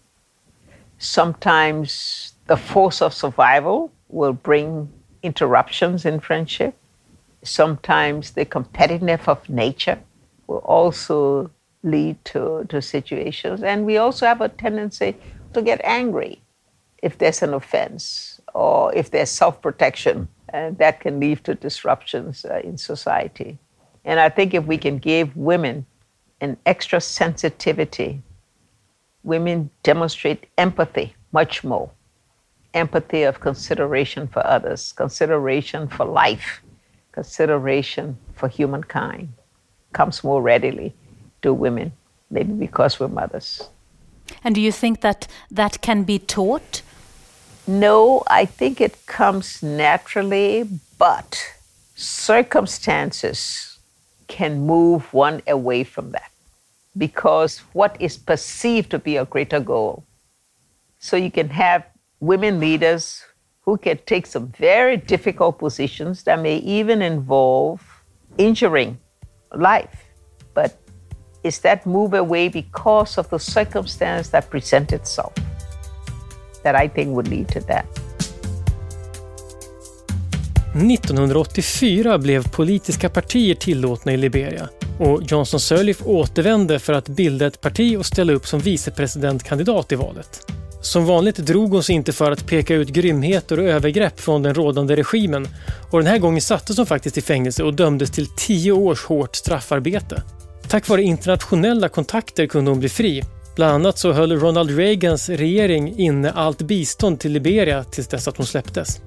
Sometimes 0.97 2.33
the 2.47 2.57
force 2.57 3.01
of 3.01 3.13
survival 3.13 3.91
will 4.09 4.33
bring 4.33 4.91
interruptions 5.21 6.05
in 6.05 6.19
friendship. 6.19 6.75
Sometimes 7.43 8.31
the 8.31 8.45
competitiveness 8.45 9.27
of 9.27 9.47
nature 9.47 9.99
will 10.47 10.57
also 10.59 11.51
lead 11.83 12.23
to, 12.25 12.65
to 12.69 12.81
situations. 12.81 13.61
And 13.61 13.85
we 13.85 13.97
also 13.97 14.25
have 14.25 14.41
a 14.41 14.49
tendency 14.49 15.15
to 15.53 15.61
get 15.61 15.79
angry 15.83 16.41
if 17.03 17.17
there's 17.17 17.41
an 17.41 17.53
offense 17.53 18.38
or 18.59 18.93
if 18.93 19.11
there's 19.11 19.29
self 19.29 19.61
protection, 19.61 20.27
and 20.49 20.77
that 20.77 20.99
can 20.99 21.19
lead 21.19 21.43
to 21.45 21.55
disruptions 21.55 22.45
uh, 22.45 22.61
in 22.63 22.77
society. 22.77 23.57
And 24.03 24.19
I 24.19 24.29
think 24.29 24.53
if 24.53 24.65
we 24.65 24.77
can 24.77 24.97
give 24.97 25.35
women 25.35 25.85
an 26.41 26.57
extra 26.65 26.99
sensitivity, 26.99 28.21
women 29.23 29.69
demonstrate 29.83 30.47
empathy 30.57 31.15
much 31.31 31.63
more 31.63 31.91
empathy 32.73 33.23
of 33.23 33.39
consideration 33.39 34.27
for 34.27 34.45
others, 34.45 34.93
consideration 34.93 35.87
for 35.87 36.05
life, 36.05 36.61
consideration 37.11 38.17
for 38.33 38.47
humankind 38.47 39.29
comes 39.93 40.23
more 40.23 40.41
readily 40.41 40.93
to 41.41 41.53
women, 41.53 41.91
maybe 42.29 42.53
because 42.53 42.99
we're 42.99 43.07
mothers. 43.07 43.69
And 44.43 44.53
do 44.53 44.61
you 44.61 44.71
think 44.71 45.01
that 45.01 45.27
that 45.49 45.81
can 45.81 46.03
be 46.03 46.19
taught? 46.19 46.83
No, 47.69 48.23
I 48.25 48.45
think 48.45 48.81
it 48.81 49.05
comes 49.05 49.61
naturally, 49.61 50.67
but 50.97 51.39
circumstances 51.93 53.77
can 54.27 54.65
move 54.65 55.13
one 55.13 55.43
away 55.45 55.83
from 55.83 56.09
that 56.13 56.31
because 56.97 57.59
what 57.73 57.95
is 57.99 58.17
perceived 58.17 58.89
to 58.89 58.97
be 58.97 59.17
a 59.17 59.25
greater 59.25 59.59
goal. 59.59 60.03
So 60.97 61.15
you 61.15 61.29
can 61.29 61.49
have 61.49 61.85
women 62.19 62.59
leaders 62.59 63.23
who 63.61 63.77
can 63.77 63.99
take 64.07 64.25
some 64.25 64.47
very 64.57 64.97
difficult 64.97 65.59
positions 65.59 66.23
that 66.23 66.41
may 66.41 66.57
even 66.57 67.03
involve 67.03 67.83
injuring 68.39 68.97
life. 69.53 70.05
But 70.55 70.75
is 71.43 71.59
that 71.59 71.85
move 71.85 72.15
away 72.15 72.49
because 72.49 73.19
of 73.19 73.29
the 73.29 73.37
circumstance 73.37 74.29
that 74.29 74.49
presents 74.49 74.91
itself? 74.91 75.35
That 76.71 76.85
I 76.85 76.89
think 76.89 77.07
would 77.07 77.27
lead 77.27 77.47
to 77.47 77.59
that. 77.59 77.85
1984 80.75 82.17
blev 82.17 82.49
politiska 82.49 83.09
partier 83.09 83.55
tillåtna 83.55 84.13
i 84.13 84.17
Liberia 84.17 84.69
och 84.99 85.23
Johnson 85.23 85.59
Sirleaf 85.59 86.01
återvände 86.05 86.79
för 86.79 86.93
att 86.93 87.09
bilda 87.09 87.47
ett 87.47 87.61
parti 87.61 87.97
och 87.97 88.05
ställa 88.05 88.33
upp 88.33 88.47
som 88.47 88.59
vicepresidentkandidat 88.59 89.91
i 89.91 89.95
valet. 89.95 90.51
Som 90.81 91.05
vanligt 91.05 91.37
drog 91.37 91.71
hon 91.71 91.83
sig 91.83 91.95
inte 91.95 92.13
för 92.13 92.31
att 92.31 92.47
peka 92.47 92.75
ut 92.75 92.89
grymheter 92.89 93.59
och 93.59 93.65
övergrepp 93.65 94.19
från 94.19 94.43
den 94.43 94.53
rådande 94.53 94.95
regimen 94.95 95.47
och 95.91 95.99
den 95.99 96.07
här 96.07 96.17
gången 96.17 96.41
sattes 96.41 96.77
hon 96.77 96.85
faktiskt 96.85 97.17
i 97.17 97.21
fängelse 97.21 97.63
och 97.63 97.73
dömdes 97.73 98.11
till 98.11 98.27
tio 98.37 98.71
års 98.71 99.05
hårt 99.05 99.35
straffarbete. 99.35 100.23
Tack 100.67 100.87
vare 100.87 101.03
internationella 101.03 101.89
kontakter 101.89 102.47
kunde 102.47 102.71
hon 102.71 102.79
bli 102.79 102.89
fri 102.89 103.23
Bland 103.59 103.73
annat 103.73 103.97
så 103.97 104.11
höll 104.11 104.39
Ronald 104.39 104.77
Reagans 104.77 105.29
regering 105.29 105.97
inne 105.97 106.31
allt 106.31 106.61
bistånd 106.61 107.19
till 107.19 107.31
Liberia 107.31 107.83
tills 107.83 108.07
dess 108.07 108.27
att 108.27 108.37
hon 108.37 108.45
släpptes. 108.45 109.01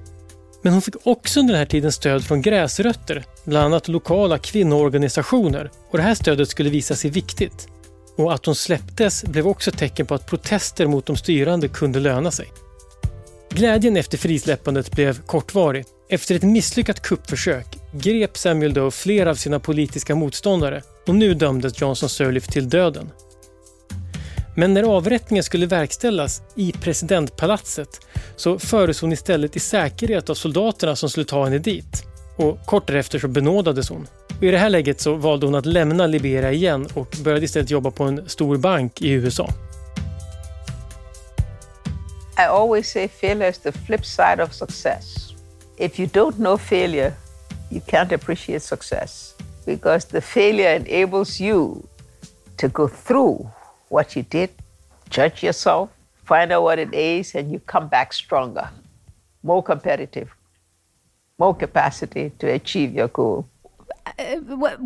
Men 0.61 0.73
hon 0.73 0.81
fick 0.81 0.95
också 1.03 1.39
under 1.39 1.53
den 1.53 1.59
här 1.59 1.65
tiden 1.65 1.91
stöd 1.91 2.23
från 2.23 2.41
gräsrötter, 2.41 3.23
bland 3.45 3.65
annat 3.65 3.87
lokala 3.87 4.37
kvinnoorganisationer 4.37 5.71
och 5.91 5.97
det 5.97 6.03
här 6.03 6.15
stödet 6.15 6.49
skulle 6.49 6.69
visa 6.69 6.95
sig 6.95 7.09
viktigt. 7.09 7.67
Och 8.17 8.33
att 8.33 8.45
hon 8.45 8.55
släpptes 8.55 9.23
blev 9.23 9.47
också 9.47 9.69
ett 9.69 9.77
tecken 9.77 10.05
på 10.05 10.13
att 10.13 10.27
protester 10.27 10.87
mot 10.87 11.05
de 11.05 11.15
styrande 11.15 11.67
kunde 11.67 11.99
löna 11.99 12.31
sig. 12.31 12.47
Glädjen 13.49 13.97
efter 13.97 14.17
frisläppandet 14.17 14.91
blev 14.91 15.21
kortvarig. 15.21 15.85
Efter 16.09 16.35
ett 16.35 16.43
misslyckat 16.43 17.01
kuppförsök 17.01 17.67
grep 17.93 18.37
Samuel 18.37 18.73
Doe 18.73 18.91
flera 18.91 19.29
av 19.29 19.35
sina 19.35 19.59
politiska 19.59 20.15
motståndare 20.15 20.81
och 21.07 21.15
nu 21.15 21.33
dömdes 21.33 21.81
Johnson 21.81 22.09
Sirleaf 22.09 22.47
till 22.47 22.69
döden. 22.69 23.09
Men 24.55 24.73
när 24.73 24.83
avrättningen 24.83 25.43
skulle 25.43 25.65
verkställas 25.65 26.41
i 26.55 26.71
presidentpalatset 26.71 27.99
så 28.35 28.59
fördes 28.59 29.01
hon 29.01 29.11
istället 29.11 29.55
i 29.55 29.59
säkerhet 29.59 30.29
av 30.29 30.33
soldaterna 30.33 30.95
som 30.95 31.09
skulle 31.09 31.25
ta 31.25 31.43
henne 31.43 31.57
dit. 31.57 32.03
Och 32.35 32.65
kort 32.65 32.87
därefter 32.87 33.19
så 33.19 33.27
benådades 33.27 33.89
hon. 33.89 34.07
Och 34.37 34.43
I 34.43 34.51
det 34.51 34.57
här 34.57 34.69
läget 34.69 35.01
så 35.01 35.15
valde 35.15 35.45
hon 35.45 35.55
att 35.55 35.65
lämna 35.65 36.07
Liberia 36.07 36.51
igen 36.51 36.87
och 36.93 37.17
började 37.23 37.45
istället 37.45 37.69
jobba 37.69 37.91
på 37.91 38.03
en 38.03 38.29
stor 38.29 38.57
bank 38.57 39.01
i 39.01 39.09
USA. 39.09 39.49
I 42.37 42.41
always 42.41 42.91
say 42.91 43.07
failure 43.07 43.49
is 43.49 43.59
the 43.59 43.71
flip 43.71 44.05
side 44.05 44.39
of 44.43 44.53
success. 44.53 45.33
If 45.77 45.99
you 45.99 46.09
don't 46.09 46.35
know 46.35 46.57
failure, 46.57 47.13
you 47.71 47.81
can't 47.87 48.15
appreciate 48.15 48.59
success 48.59 49.35
because 49.65 50.07
the 50.07 50.21
failure 50.21 50.75
enables 50.75 51.41
you 51.41 51.75
to 52.57 52.67
go 52.67 52.87
through 52.87 53.47
what 53.93 54.15
you 54.15 54.23
did, 54.23 54.49
judge 55.09 55.43
yourself, 55.43 55.89
find 56.25 56.51
out 56.51 56.63
what 56.63 56.79
it 56.79 56.93
is, 56.93 57.35
and 57.35 57.51
you 57.51 57.59
come 57.59 57.87
back 57.87 58.11
stronger, 58.11 58.67
more 59.43 59.61
competitive, 59.61 60.29
more 61.37 61.55
capacity 61.55 62.31
to 62.39 62.47
achieve 62.47 62.91
your 62.93 63.07
goal. 63.07 63.47
Uh, 64.17 64.37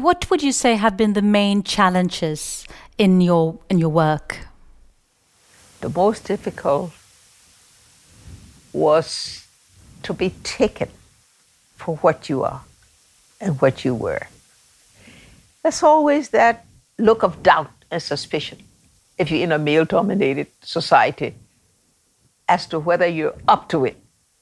what 0.05 0.29
would 0.29 0.43
you 0.43 0.51
say 0.51 0.75
have 0.75 0.97
been 0.97 1.13
the 1.13 1.21
main 1.21 1.63
challenges 1.63 2.67
in 2.97 3.21
your 3.21 3.57
in 3.69 3.79
your 3.79 3.89
work? 3.89 4.39
The 5.79 5.89
most 5.89 6.25
difficult 6.25 6.91
was 8.73 9.47
to 10.03 10.13
be 10.13 10.29
taken 10.43 10.89
for 11.77 11.95
what 12.03 12.29
you 12.29 12.43
are 12.43 12.61
and 13.39 13.61
what 13.61 13.85
you 13.85 13.95
were. 13.95 14.27
There's 15.63 15.81
always 15.81 16.29
that 16.29 16.65
look 16.99 17.23
of 17.23 17.41
doubt 17.41 17.71
and 17.89 18.01
suspicion 18.01 18.66
if 19.17 19.31
you're 19.31 19.43
in 19.43 19.51
a 19.51 19.59
male 19.59 19.85
dominated 19.85 20.47
society 20.61 21.35
as 22.47 22.67
to 22.67 22.79
whether 22.79 23.07
you're 23.07 23.35
up 23.47 23.69
to 23.69 23.85
it 23.85 23.97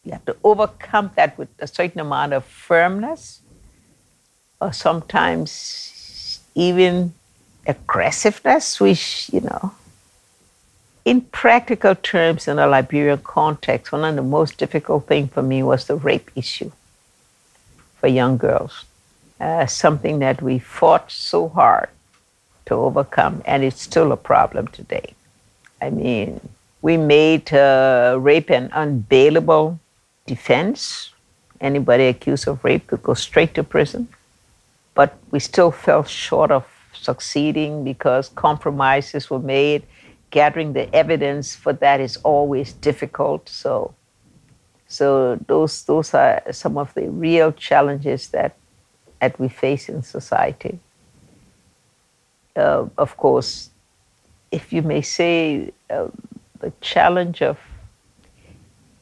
You 0.05 0.11
have 0.11 0.25
to 0.25 0.37
overcome 0.43 1.11
that 1.15 1.37
with 1.37 1.49
a 1.59 1.67
certain 1.67 1.99
amount 1.99 2.33
of 2.33 2.45
firmness, 2.45 3.41
or 4.61 4.71
sometimes 4.71 6.41
even 6.53 7.13
aggressiveness, 7.65 8.79
which, 8.79 9.29
you 9.33 9.41
know, 9.41 9.73
in 11.03 11.21
practical 11.21 11.95
terms, 11.95 12.47
in 12.47 12.59
a 12.59 12.67
Liberian 12.67 13.19
context, 13.19 13.91
one 13.91 14.05
of 14.05 14.15
the 14.15 14.21
most 14.21 14.57
difficult 14.57 15.07
things 15.07 15.31
for 15.31 15.41
me 15.41 15.63
was 15.63 15.85
the 15.85 15.95
rape 15.95 16.29
issue 16.35 16.71
for 17.97 18.07
young 18.07 18.37
girls. 18.37 18.85
Uh, 19.39 19.65
something 19.65 20.19
that 20.19 20.41
we 20.41 20.59
fought 20.59 21.11
so 21.11 21.49
hard 21.49 21.89
to 22.65 22.75
overcome, 22.75 23.41
and 23.45 23.63
it's 23.63 23.81
still 23.81 24.11
a 24.11 24.17
problem 24.17 24.67
today. 24.67 25.13
I 25.81 25.89
mean, 25.89 26.39
we 26.81 26.97
made 26.97 27.53
uh, 27.53 28.17
rape 28.19 28.49
an 28.49 28.69
unbailable 28.69 29.79
defense. 30.25 31.11
Anybody 31.61 32.05
accused 32.07 32.47
of 32.47 32.63
rape 32.63 32.87
could 32.87 33.03
go 33.03 33.13
straight 33.13 33.53
to 33.55 33.63
prison. 33.63 34.07
But 34.93 35.17
we 35.31 35.39
still 35.39 35.71
fell 35.71 36.03
short 36.03 36.51
of 36.51 36.65
succeeding 36.93 37.83
because 37.83 38.29
compromises 38.29 39.29
were 39.29 39.39
made. 39.39 39.83
Gathering 40.31 40.73
the 40.73 40.93
evidence 40.93 41.55
for 41.55 41.73
that 41.73 41.99
is 41.99 42.17
always 42.17 42.73
difficult. 42.73 43.47
So, 43.47 43.93
so 44.87 45.35
those 45.47 45.83
those 45.83 46.13
are 46.13 46.41
some 46.51 46.77
of 46.77 46.93
the 46.93 47.09
real 47.09 47.51
challenges 47.51 48.29
that 48.29 48.55
that 49.21 49.39
we 49.39 49.47
face 49.47 49.87
in 49.87 50.01
society. 50.03 50.79
Uh, 52.55 52.87
of 52.97 53.17
course, 53.17 53.69
if 54.51 54.71
you 54.71 54.81
may 54.81 55.01
say, 55.01 55.71
uh, 55.89 56.07
the 56.59 56.71
challenge 56.81 57.41
of 57.41 57.59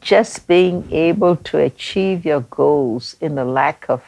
just 0.01 0.47
being 0.47 0.91
able 0.91 1.35
to 1.37 1.57
achieve 1.57 2.25
your 2.25 2.41
goals 2.41 3.15
in 3.21 3.35
the 3.35 3.45
lack 3.45 3.85
of 3.89 4.03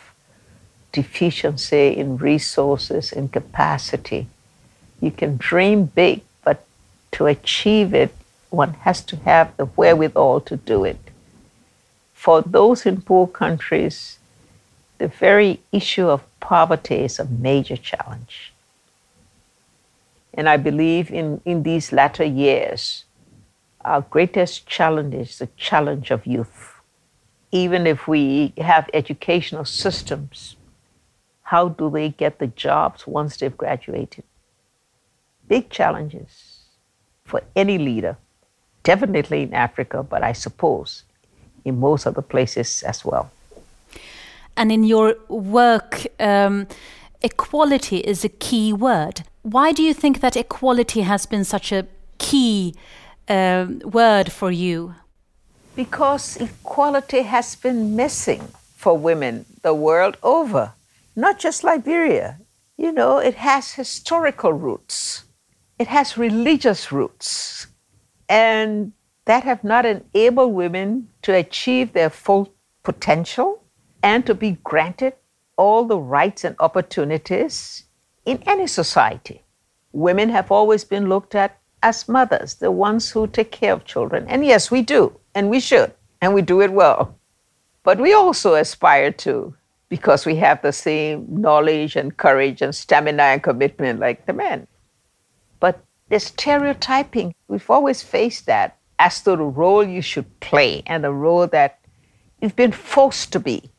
deficiency 0.92 1.88
in 1.96 2.18
resources 2.18 3.12
and 3.12 3.32
capacity. 3.32 4.28
You 5.02 5.12
can 5.12 5.38
dream 5.38 5.86
big, 5.86 6.22
but 6.44 6.66
to 7.12 7.28
achieve 7.28 7.94
it, 7.94 8.14
one 8.50 8.74
has 8.86 9.02
to 9.06 9.18
have 9.18 9.56
the 9.58 9.66
wherewithal 9.66 10.42
to 10.42 10.58
do 10.58 10.84
it. 10.86 11.00
For 12.14 12.42
those 12.42 12.86
in 12.86 13.02
poor 13.02 13.28
countries, 13.28 14.20
the 14.98 15.08
very 15.08 15.60
issue 15.72 16.08
of 16.08 16.24
poverty 16.40 16.96
is 16.96 17.20
a 17.20 17.26
major 17.26 17.78
challenge. 17.78 18.54
And 20.36 20.50
I 20.50 20.58
believe 20.58 21.12
in, 21.12 21.42
in 21.46 21.64
these 21.64 21.92
latter 21.92 22.24
years, 22.24 23.06
our 23.84 24.02
greatest 24.02 24.68
challenge 24.68 25.14
is 25.14 25.40
the 25.40 25.48
challenge 25.58 26.12
of 26.12 26.26
youth. 26.26 26.74
Even 27.52 27.88
if 27.88 28.08
we 28.08 28.54
have 28.58 28.90
educational 28.94 29.66
systems, 29.66 30.58
how 31.44 31.70
do 31.70 31.90
they 31.90 32.10
get 32.10 32.40
the 32.40 32.48
jobs 32.48 33.08
once 33.08 33.38
they've 33.38 33.56
graduated? 33.56 34.24
Big 35.48 35.70
challenges 35.70 36.64
for 37.24 37.42
any 37.56 37.78
leader, 37.78 38.18
definitely 38.84 39.44
in 39.44 39.54
Africa, 39.54 40.04
but 40.04 40.22
I 40.24 40.34
suppose 40.34 41.04
in 41.64 41.80
most 41.80 42.06
other 42.06 42.22
places 42.22 42.84
as 42.84 43.06
well. 43.06 43.32
And 44.58 44.72
in 44.72 44.84
your 44.84 45.16
work, 45.28 46.08
um, 46.20 46.68
equality 47.22 47.98
is 47.98 48.26
a 48.26 48.30
key 48.30 48.74
word. 48.74 49.24
Why 49.46 49.74
do 49.74 49.84
you 49.84 49.94
think 49.94 50.22
that 50.22 50.36
equality 50.36 51.02
has 51.02 51.28
been 51.28 51.44
such 51.44 51.72
a 51.72 51.86
key 52.18 52.74
uh, 53.30 53.68
word 53.84 54.32
for 54.32 54.50
you? 54.50 54.96
Because 55.76 56.36
equality 56.38 57.22
has 57.22 57.56
been 57.56 57.96
missing 57.96 58.48
for 58.76 58.98
women 58.98 59.46
the 59.62 59.76
world 59.76 60.18
over, 60.24 60.74
not 61.16 61.38
just 61.38 61.64
Liberia. 61.64 62.40
You 62.76 62.92
know, 62.92 63.20
it 63.20 63.36
has 63.36 63.74
historical 63.74 64.52
roots, 64.52 65.26
it 65.78 65.90
has 65.90 66.18
religious 66.18 66.92
roots, 66.92 67.68
and 68.28 68.94
that 69.26 69.44
have 69.44 69.64
not 69.64 69.86
enabled 69.86 70.56
women 70.56 71.10
to 71.22 71.36
achieve 71.36 71.94
their 71.94 72.10
full 72.10 72.52
potential 72.82 73.62
and 74.02 74.26
to 74.26 74.34
be 74.34 74.58
granted 74.64 75.14
all 75.56 75.86
the 75.86 76.00
rights 76.00 76.44
and 76.44 76.56
opportunities 76.60 77.85
in 78.26 78.42
any 78.46 78.68
society. 78.68 79.44
Women 79.92 80.30
have 80.30 80.52
always 80.52 80.84
been 80.84 81.08
looked 81.08 81.36
at 81.36 81.58
as 81.82 82.10
mothers, 82.10 82.56
the 82.56 82.72
ones 82.72 83.12
who 83.12 83.28
take 83.28 83.52
care 83.52 83.74
of 83.74 83.86
children. 83.86 84.26
And 84.28 84.44
yes, 84.44 84.72
we 84.72 84.82
do, 84.82 85.18
and 85.36 85.50
we 85.50 85.60
should, 85.60 85.94
and 86.22 86.34
we 86.34 86.42
do 86.42 86.62
it 86.62 86.74
well. 86.74 87.18
But 87.84 88.00
we 88.00 88.14
also 88.14 88.56
aspire 88.56 89.12
to, 89.12 89.56
because 89.90 90.26
we 90.26 90.36
have 90.38 90.62
the 90.62 90.72
same 90.72 91.28
knowledge 91.30 91.96
and 91.96 92.18
courage 92.18 92.62
and 92.62 92.74
stamina 92.74 93.24
and 93.24 93.44
commitment 93.44 94.00
like 94.00 94.26
the 94.26 94.34
men. 94.34 94.68
But 95.60 95.84
the 96.10 96.20
stereotyping, 96.20 97.36
we've 97.48 97.70
always 97.70 98.02
faced 98.02 98.48
that 98.48 98.78
as 98.98 99.22
to 99.22 99.32
the 99.32 99.44
role 99.44 99.84
you 99.84 100.02
should 100.02 100.40
play 100.40 100.82
and 100.88 101.04
the 101.04 101.14
role 101.14 101.46
that 101.48 101.80
you've 102.42 102.56
been 102.56 102.72
forced 102.72 103.32
to 103.34 103.40
be. 103.40 103.70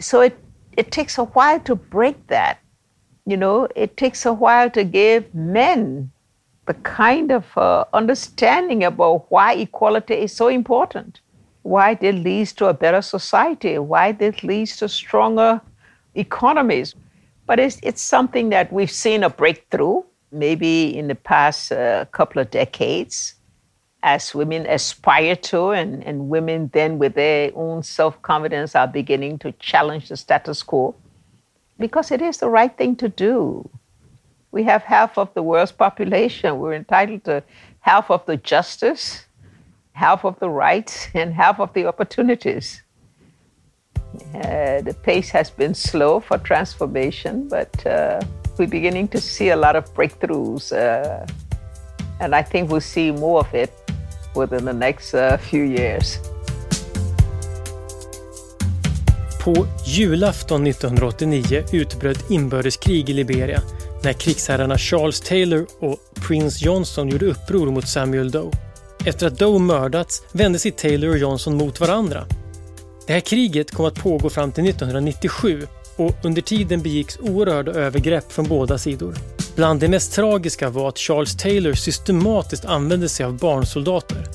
So 0.00 0.20
it, 0.20 0.36
it 0.72 0.90
takes 0.90 1.18
a 1.18 1.24
while 1.24 1.60
to 1.60 1.76
break 1.76 2.26
that. 2.26 2.58
You 3.24 3.36
know, 3.36 3.68
it 3.76 3.96
takes 3.96 4.26
a 4.26 4.32
while 4.32 4.68
to 4.70 4.84
give 4.84 5.32
men 5.34 6.10
the 6.66 6.74
kind 6.74 7.30
of 7.30 7.46
uh, 7.56 7.84
understanding 7.92 8.84
about 8.84 9.30
why 9.30 9.54
equality 9.54 10.14
is 10.14 10.32
so 10.32 10.48
important, 10.48 11.20
why 11.62 11.98
it 12.00 12.14
leads 12.14 12.52
to 12.54 12.66
a 12.66 12.74
better 12.74 13.02
society, 13.02 13.78
why 13.78 14.16
it 14.18 14.42
leads 14.42 14.76
to 14.78 14.88
stronger 14.88 15.60
economies. 16.14 16.94
But 17.46 17.60
it's, 17.60 17.78
it's 17.82 18.02
something 18.02 18.50
that 18.50 18.72
we've 18.72 18.90
seen 18.90 19.22
a 19.22 19.30
breakthrough 19.30 20.02
maybe 20.32 20.96
in 20.96 21.08
the 21.08 21.14
past 21.14 21.72
uh, 21.72 22.06
couple 22.06 22.40
of 22.40 22.50
decades 22.50 23.34
as 24.02 24.34
women 24.34 24.66
aspire 24.66 25.36
to, 25.36 25.70
and, 25.70 26.02
and 26.04 26.28
women 26.28 26.70
then 26.72 26.98
with 26.98 27.14
their 27.14 27.52
own 27.54 27.82
self 27.82 28.20
confidence 28.22 28.74
are 28.74 28.88
beginning 28.88 29.38
to 29.38 29.52
challenge 29.52 30.08
the 30.08 30.16
status 30.16 30.62
quo 30.62 30.94
because 31.78 32.10
it 32.10 32.22
is 32.22 32.38
the 32.38 32.48
right 32.48 32.76
thing 32.76 32.96
to 32.96 33.08
do. 33.08 33.68
We 34.50 34.64
have 34.64 34.82
half 34.82 35.18
of 35.18 35.32
the 35.34 35.42
world's 35.42 35.72
population. 35.72 36.58
We're 36.58 36.74
entitled 36.74 37.24
to 37.24 37.42
half 37.80 38.10
of 38.10 38.24
the 38.26 38.36
justice, 38.36 39.24
half 39.92 40.24
of 40.24 40.38
the 40.38 40.50
rights, 40.50 41.08
and 41.14 41.32
half 41.32 41.58
of 41.60 41.72
the 41.72 41.86
opportunities. 41.86 42.82
Uh, 44.34 44.82
the 44.82 44.94
pace 45.02 45.30
has 45.30 45.50
been 45.50 45.74
slow 45.74 46.20
for 46.20 46.36
transformation, 46.38 47.48
but 47.48 47.86
uh, 47.86 48.20
we're 48.58 48.66
beginning 48.66 49.08
to 49.08 49.20
see 49.20 49.48
a 49.50 49.56
lot 49.56 49.74
of 49.74 49.92
breakthroughs. 49.94 50.70
Uh, 50.72 51.26
and 52.20 52.34
I 52.34 52.42
think 52.42 52.70
we'll 52.70 52.80
see 52.80 53.10
more 53.10 53.40
of 53.40 53.54
it 53.54 53.72
within 54.34 54.64
the 54.64 54.72
next 54.72 55.14
uh, 55.14 55.38
few 55.38 55.62
years. 55.62 56.18
På 59.44 59.66
julafton 59.86 60.66
1989 60.66 61.64
utbröt 61.72 62.30
inbördeskrig 62.30 63.10
i 63.10 63.12
Liberia 63.12 63.62
när 64.04 64.12
krigsherrarna 64.12 64.78
Charles 64.78 65.20
Taylor 65.20 65.66
och 65.80 65.98
Prince 66.26 66.64
Johnson 66.64 67.08
gjorde 67.08 67.26
uppror 67.26 67.70
mot 67.70 67.88
Samuel 67.88 68.30
Doe. 68.30 68.50
Efter 69.04 69.26
att 69.26 69.38
Doe 69.38 69.58
mördats 69.58 70.22
vände 70.32 70.58
sig 70.58 70.70
Taylor 70.70 71.10
och 71.10 71.18
Johnson 71.18 71.56
mot 71.56 71.80
varandra. 71.80 72.24
Det 73.06 73.12
här 73.12 73.20
kriget 73.20 73.70
kom 73.70 73.86
att 73.86 74.02
pågå 74.02 74.30
fram 74.30 74.52
till 74.52 74.68
1997 74.68 75.66
och 75.96 76.14
under 76.22 76.42
tiden 76.42 76.82
begicks 76.82 77.18
oerhörda 77.18 77.72
övergrepp 77.72 78.32
från 78.32 78.48
båda 78.48 78.78
sidor. 78.78 79.14
Bland 79.54 79.80
det 79.80 79.88
mest 79.88 80.12
tragiska 80.12 80.70
var 80.70 80.88
att 80.88 80.98
Charles 80.98 81.36
Taylor 81.36 81.72
systematiskt 81.72 82.64
använde 82.64 83.08
sig 83.08 83.26
av 83.26 83.38
barnsoldater. 83.38 84.28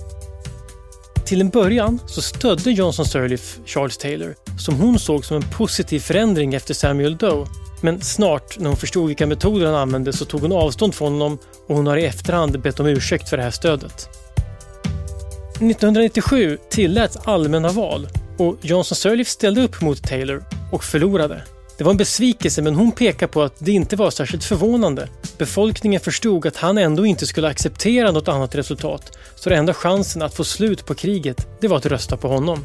Till 1.28 1.42
en 1.42 1.50
början 1.50 2.00
så 2.06 2.22
stödde 2.22 2.72
Johnson 2.72 3.06
Sirleaf 3.06 3.60
Charles 3.66 3.98
Taylor, 3.98 4.36
som 4.60 4.76
hon 4.76 5.00
såg 5.00 5.26
som 5.26 5.38
en 5.38 5.50
positiv 5.58 6.00
förändring 6.00 6.54
efter 6.54 6.74
Samuel 6.74 7.18
Doe 7.18 7.48
men 7.82 8.02
snart, 8.02 8.60
när 8.60 8.68
hon 8.68 8.78
förstod 8.78 9.08
vilka 9.08 9.28
metoder 9.28 9.66
han 9.66 9.76
använde, 9.76 10.14
så 10.14 10.26
tog 10.26 10.42
hon 10.42 10.52
avstånd 10.52 10.96
från 10.96 11.14
honom 11.14 11.38
och 11.68 11.76
hon 11.76 11.88
har 11.88 11.98
i 11.98 12.06
efterhand 12.06 12.62
bett 12.62 12.80
om 12.80 12.86
ursäkt 12.88 13.30
för 13.30 13.38
det 13.38 13.44
här 13.44 13.52
stödet. 13.52 14.10
1997 15.56 16.58
tilläts 16.70 17.18
allmänna 17.18 17.70
val 17.70 18.08
och 18.38 18.58
Johnson 18.62 18.96
Sirleaf 18.96 19.28
ställde 19.28 19.62
upp 19.62 19.82
mot 19.82 20.04
Taylor 20.04 20.44
och 20.72 20.84
förlorade. 20.84 21.44
Det 21.78 21.84
var 21.84 21.92
en 21.92 21.98
besvikelse 21.98 22.62
men 22.62 22.76
hon 22.76 22.92
pekar 22.92 23.28
på 23.28 23.42
att 23.42 23.54
det 23.60 23.72
inte 23.72 23.96
var 23.96 24.12
särskilt 24.12 24.44
förvånande. 24.44 25.10
Befolkningen 25.38 26.02
förstod 26.02 26.46
att 26.46 26.56
han 26.56 26.78
ändå 26.78 27.06
inte 27.06 27.28
skulle 27.28 27.48
acceptera 27.48 28.12
något 28.12 28.28
annat 28.28 28.56
resultat, 28.56 29.18
så 29.36 29.50
den 29.50 29.60
enda 29.60 29.74
chansen 29.74 30.22
att 30.22 30.34
få 30.34 30.44
slut 30.44 30.86
på 30.86 30.94
kriget, 30.94 31.48
det 31.62 31.68
var 31.68 31.78
att 31.78 31.86
rösta 31.86 32.18
på 32.18 32.28
honom. 32.28 32.64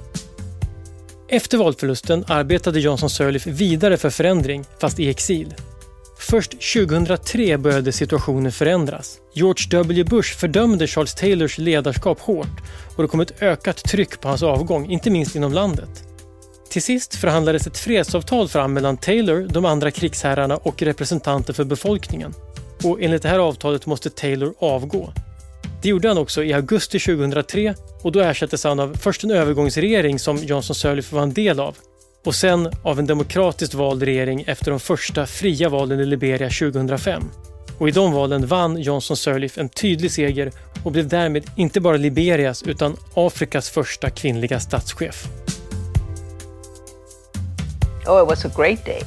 Efter 1.28 1.58
valförlusten 1.58 2.24
arbetade 2.28 2.80
Johnson 2.80 3.10
Sirleaf 3.10 3.46
vidare 3.46 3.96
för 3.96 4.10
förändring, 4.10 4.64
fast 4.80 5.00
i 5.00 5.08
exil. 5.08 5.54
Först 6.18 6.50
2003 6.74 7.58
började 7.58 7.92
situationen 7.92 8.52
förändras. 8.52 9.18
George 9.34 9.66
W 9.70 10.04
Bush 10.04 10.36
fördömde 10.36 10.86
Charles 10.86 11.14
Taylors 11.14 11.58
ledarskap 11.58 12.20
hårt 12.20 12.62
och 12.96 13.02
det 13.02 13.08
kom 13.08 13.20
ett 13.20 13.42
ökat 13.42 13.76
tryck 13.76 14.20
på 14.20 14.28
hans 14.28 14.42
avgång, 14.42 14.90
inte 14.90 15.10
minst 15.10 15.36
inom 15.36 15.52
landet. 15.52 16.11
Till 16.72 16.82
sist 16.82 17.14
förhandlades 17.14 17.66
ett 17.66 17.78
fredsavtal 17.78 18.48
fram 18.48 18.72
mellan 18.72 18.96
Taylor, 18.96 19.48
de 19.50 19.64
andra 19.64 19.90
krigsherrarna 19.90 20.56
och 20.56 20.82
representanter 20.82 21.52
för 21.52 21.64
befolkningen. 21.64 22.34
Och 22.84 23.02
enligt 23.02 23.22
det 23.22 23.28
här 23.28 23.38
avtalet 23.38 23.86
måste 23.86 24.10
Taylor 24.10 24.54
avgå. 24.58 25.12
Det 25.82 25.88
gjorde 25.88 26.08
han 26.08 26.18
också 26.18 26.44
i 26.44 26.52
augusti 26.52 26.98
2003 26.98 27.74
och 28.02 28.12
då 28.12 28.20
ersattes 28.20 28.64
han 28.64 28.80
av 28.80 28.94
först 28.94 29.24
en 29.24 29.30
övergångsregering 29.30 30.18
som 30.18 30.36
Johnson 30.36 30.76
Sirleaf 30.76 31.12
var 31.12 31.22
en 31.22 31.32
del 31.32 31.60
av 31.60 31.76
och 32.24 32.34
sen 32.34 32.70
av 32.82 32.98
en 32.98 33.06
demokratiskt 33.06 33.74
vald 33.74 34.02
regering 34.02 34.44
efter 34.46 34.70
de 34.70 34.80
första 34.80 35.26
fria 35.26 35.68
valen 35.68 36.00
i 36.00 36.06
Liberia 36.06 36.50
2005. 36.50 37.22
Och 37.78 37.88
i 37.88 37.90
de 37.92 38.12
valen 38.12 38.46
vann 38.46 38.82
Johnson 38.82 39.16
Sirleaf 39.16 39.58
en 39.58 39.68
tydlig 39.68 40.10
seger 40.10 40.52
och 40.84 40.92
blev 40.92 41.08
därmed 41.08 41.44
inte 41.56 41.80
bara 41.80 41.96
Liberias 41.96 42.62
utan 42.62 42.96
Afrikas 43.14 43.70
första 43.70 44.10
kvinnliga 44.10 44.60
statschef. 44.60 45.28
Oh, 48.04 48.18
it 48.18 48.26
was 48.26 48.44
a 48.44 48.48
great 48.48 48.84
day. 48.84 49.04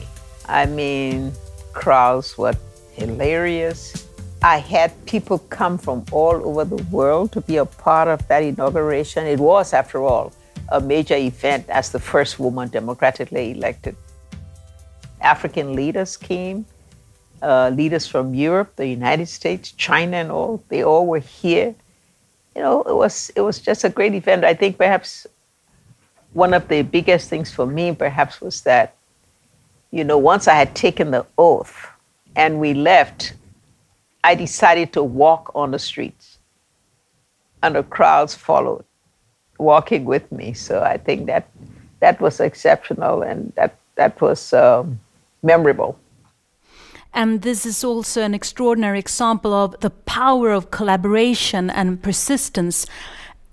I 0.47 0.65
mean, 0.65 1.33
crowds 1.73 2.37
were 2.37 2.53
hilarious. 2.93 4.07
I 4.41 4.57
had 4.59 4.93
people 5.05 5.39
come 5.49 5.77
from 5.77 6.05
all 6.11 6.35
over 6.47 6.63
the 6.63 6.81
world 6.85 7.33
to 7.33 7.41
be 7.41 7.57
a 7.57 7.65
part 7.65 8.07
of 8.07 8.25
that 8.29 8.43
inauguration. 8.43 9.25
It 9.25 9.39
was, 9.39 9.73
after 9.73 10.01
all, 10.01 10.31
a 10.69 10.79
major 10.79 11.15
event 11.15 11.67
as 11.67 11.91
the 11.91 11.99
first 11.99 12.39
woman 12.39 12.69
democratically 12.69 13.51
elected. 13.51 13.97
African 15.19 15.75
leaders 15.75 16.15
came, 16.15 16.65
uh, 17.41 17.71
leaders 17.75 18.07
from 18.07 18.33
Europe, 18.33 18.75
the 18.77 18.87
United 18.87 19.27
States, 19.27 19.71
China, 19.71 20.17
and 20.17 20.31
all. 20.31 20.63
They 20.69 20.83
all 20.83 21.05
were 21.05 21.19
here. 21.19 21.75
You 22.55 22.61
know, 22.61 22.81
it 22.83 22.95
was 22.95 23.29
it 23.35 23.41
was 23.41 23.59
just 23.59 23.83
a 23.83 23.89
great 23.89 24.13
event. 24.13 24.45
I 24.45 24.53
think 24.53 24.77
perhaps 24.77 25.27
one 26.35 26.53
of 26.53 26.67
the 26.67 26.81
biggest 26.81 27.29
things 27.29 27.49
for 27.49 27.65
me, 27.65 27.95
perhaps, 27.95 28.41
was 28.41 28.61
that, 28.61 28.93
you 29.91 30.03
know, 30.03 30.17
once 30.17 30.49
I 30.49 30.55
had 30.55 30.75
taken 30.75 31.11
the 31.11 31.25
oath 31.37 31.87
and 32.35 32.59
we 32.59 32.73
left, 32.73 33.33
I 34.21 34.35
decided 34.35 34.91
to 34.93 35.01
walk 35.03 35.51
on 35.55 35.71
the 35.71 35.79
streets, 35.79 36.39
and 37.63 37.75
the 37.75 37.83
crowds 37.83 38.35
followed 38.35 38.83
walking 39.57 40.03
with 40.03 40.29
me. 40.29 40.51
So 40.51 40.83
I 40.83 40.97
think 40.97 41.27
that 41.27 41.47
that 42.01 42.19
was 42.19 42.41
exceptional 42.41 43.21
and 43.21 43.53
that 43.55 43.77
that 43.95 44.19
was 44.19 44.51
um, 44.51 44.99
memorable. 45.41 45.97
And 47.13 47.43
this 47.43 47.65
is 47.65 47.81
also 47.81 48.21
an 48.21 48.33
extraordinary 48.33 48.99
example 48.99 49.53
of 49.53 49.79
the 49.79 49.89
power 49.89 50.51
of 50.51 50.69
collaboration 50.69 51.69
and 51.69 52.03
persistence. 52.03 52.85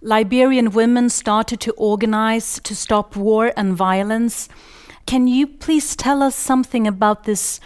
Liberian 0.04 0.72
women 0.72 1.08
started 1.08 1.60
to 1.60 1.70
organize 1.74 2.58
to 2.64 2.74
stop 2.74 3.14
war 3.14 3.52
and 3.56 3.76
violence. 3.76 4.48
Can 5.06 5.28
you 5.28 5.46
please 5.46 5.94
tell 5.94 6.24
us 6.24 6.34
something 6.34 6.88
about 6.88 7.22
this 7.22 7.60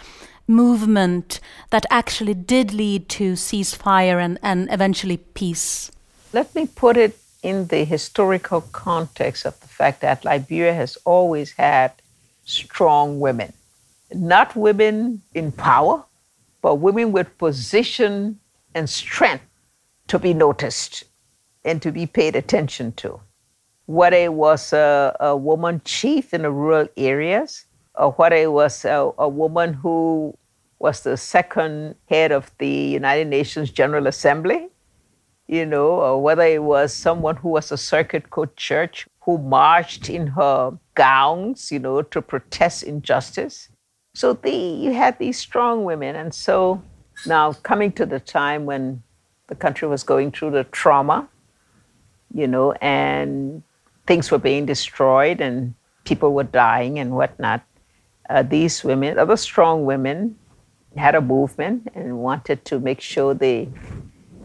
movement 0.47 1.39
that 1.71 1.87
actually 1.89 2.35
did 2.35 2.73
lead 2.73 3.09
to 3.09 3.33
ceasefire 3.33 4.23
and, 4.23 4.37
and 4.43 4.71
eventually 4.71 5.17
peace? 5.17 5.91
Let 6.31 6.53
me 6.53 6.67
put 6.67 6.95
it 6.95 7.17
in 7.41 7.67
the 7.67 7.83
historical 7.85 8.61
context 8.61 9.43
of 9.43 9.59
the 9.59 9.67
fact 9.67 10.01
that 10.01 10.23
Liberia 10.23 10.75
has 10.75 10.95
always 11.05 11.53
had 11.53 11.91
strong 12.45 13.19
women. 13.19 13.51
Not 14.13 14.55
women 14.55 15.23
in 15.33 15.51
power, 15.51 16.05
but 16.61 16.75
women 16.75 17.11
with 17.11 17.35
position 17.39 18.39
and 18.75 18.87
strength 18.87 19.43
to 20.07 20.19
be 20.19 20.35
noticed 20.35 21.03
and 21.67 21.81
to 21.81 21.91
be 21.91 22.05
paid 22.05 22.35
attention 22.35 22.93
to. 22.93 23.19
Whether 23.85 24.17
it 24.17 24.33
was 24.33 24.73
a, 24.73 25.15
a 25.19 25.35
woman 25.35 25.81
chief 25.85 26.33
in 26.33 26.41
the 26.41 26.51
rural 26.51 26.87
areas, 26.97 27.65
or 27.95 28.11
whether 28.13 28.35
it 28.35 28.51
was 28.51 28.85
a, 28.85 29.11
a 29.17 29.29
woman 29.29 29.73
who 29.73 30.37
was 30.79 31.01
the 31.01 31.17
second 31.17 31.95
head 32.05 32.31
of 32.31 32.51
the 32.59 32.67
United 32.67 33.27
Nations 33.27 33.71
General 33.71 34.07
Assembly, 34.07 34.67
you 35.47 35.65
know, 35.65 35.87
or 35.87 36.21
whether 36.21 36.43
it 36.43 36.63
was 36.63 36.93
someone 36.93 37.35
who 37.37 37.49
was 37.49 37.71
a 37.71 37.77
circuit 37.77 38.29
court 38.29 38.55
church 38.55 39.07
who 39.21 39.37
marched 39.37 40.09
in 40.09 40.27
her 40.27 40.77
gowns, 40.95 41.71
you 41.71 41.79
know, 41.79 42.01
to 42.01 42.21
protest 42.21 42.83
injustice. 42.83 43.69
So 44.13 44.33
the, 44.33 44.51
you 44.51 44.93
had 44.93 45.17
these 45.19 45.37
strong 45.37 45.83
women. 45.83 46.15
And 46.15 46.33
so 46.33 46.81
now 47.25 47.53
coming 47.53 47.91
to 47.93 48.05
the 48.05 48.19
time 48.19 48.65
when 48.65 49.03
the 49.47 49.55
country 49.55 49.87
was 49.87 50.03
going 50.03 50.31
through 50.31 50.51
the 50.51 50.65
trauma, 50.65 51.27
you 52.33 52.47
know, 52.47 52.73
and 52.73 53.63
things 54.05 54.31
were 54.31 54.37
being 54.37 54.65
destroyed 54.65 55.41
and 55.41 55.75
people 56.03 56.33
were 56.33 56.43
dying 56.43 56.99
and 56.99 57.11
whatnot, 57.11 57.61
uh, 58.29 58.43
these 58.43 58.83
women, 58.83 59.17
other 59.19 59.37
strong 59.37 59.85
women, 59.85 60.37
had 60.95 61.15
a 61.15 61.21
movement 61.21 61.87
and 61.93 62.17
wanted 62.19 62.63
to 62.65 62.79
make 62.79 63.01
sure 63.01 63.33
they 63.33 63.69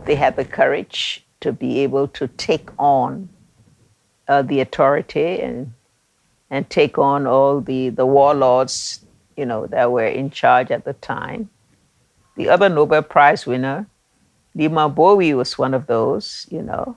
they 0.05 0.14
had 0.16 0.37
the 0.37 0.45
courage 0.45 1.25
to 1.40 1.53
be 1.53 1.81
able 1.81 2.09
to 2.09 2.29
take 2.29 2.68
on 2.79 3.29
uh, 4.29 4.42
the 4.42 4.61
authority 4.61 5.40
and 5.40 5.73
and 6.51 6.68
take 6.68 6.99
on 6.99 7.27
all 7.27 7.61
the 7.61 7.88
the 7.88 8.05
warlords, 8.05 9.05
you 9.37 9.47
know, 9.47 9.66
that 9.66 9.90
were 9.90 10.07
in 10.07 10.31
charge 10.31 10.71
at 10.71 10.85
the 10.85 10.92
time. 10.95 11.49
The 12.37 12.49
other 12.49 12.68
Nobel 12.68 13.03
Prize 13.03 13.47
winner, 13.47 13.87
Leymah 14.57 14.95
Gbowee, 14.95 15.37
was 15.37 15.59
one 15.59 15.75
of 15.75 15.87
those, 15.87 16.47
you 16.51 16.62
know. 16.62 16.97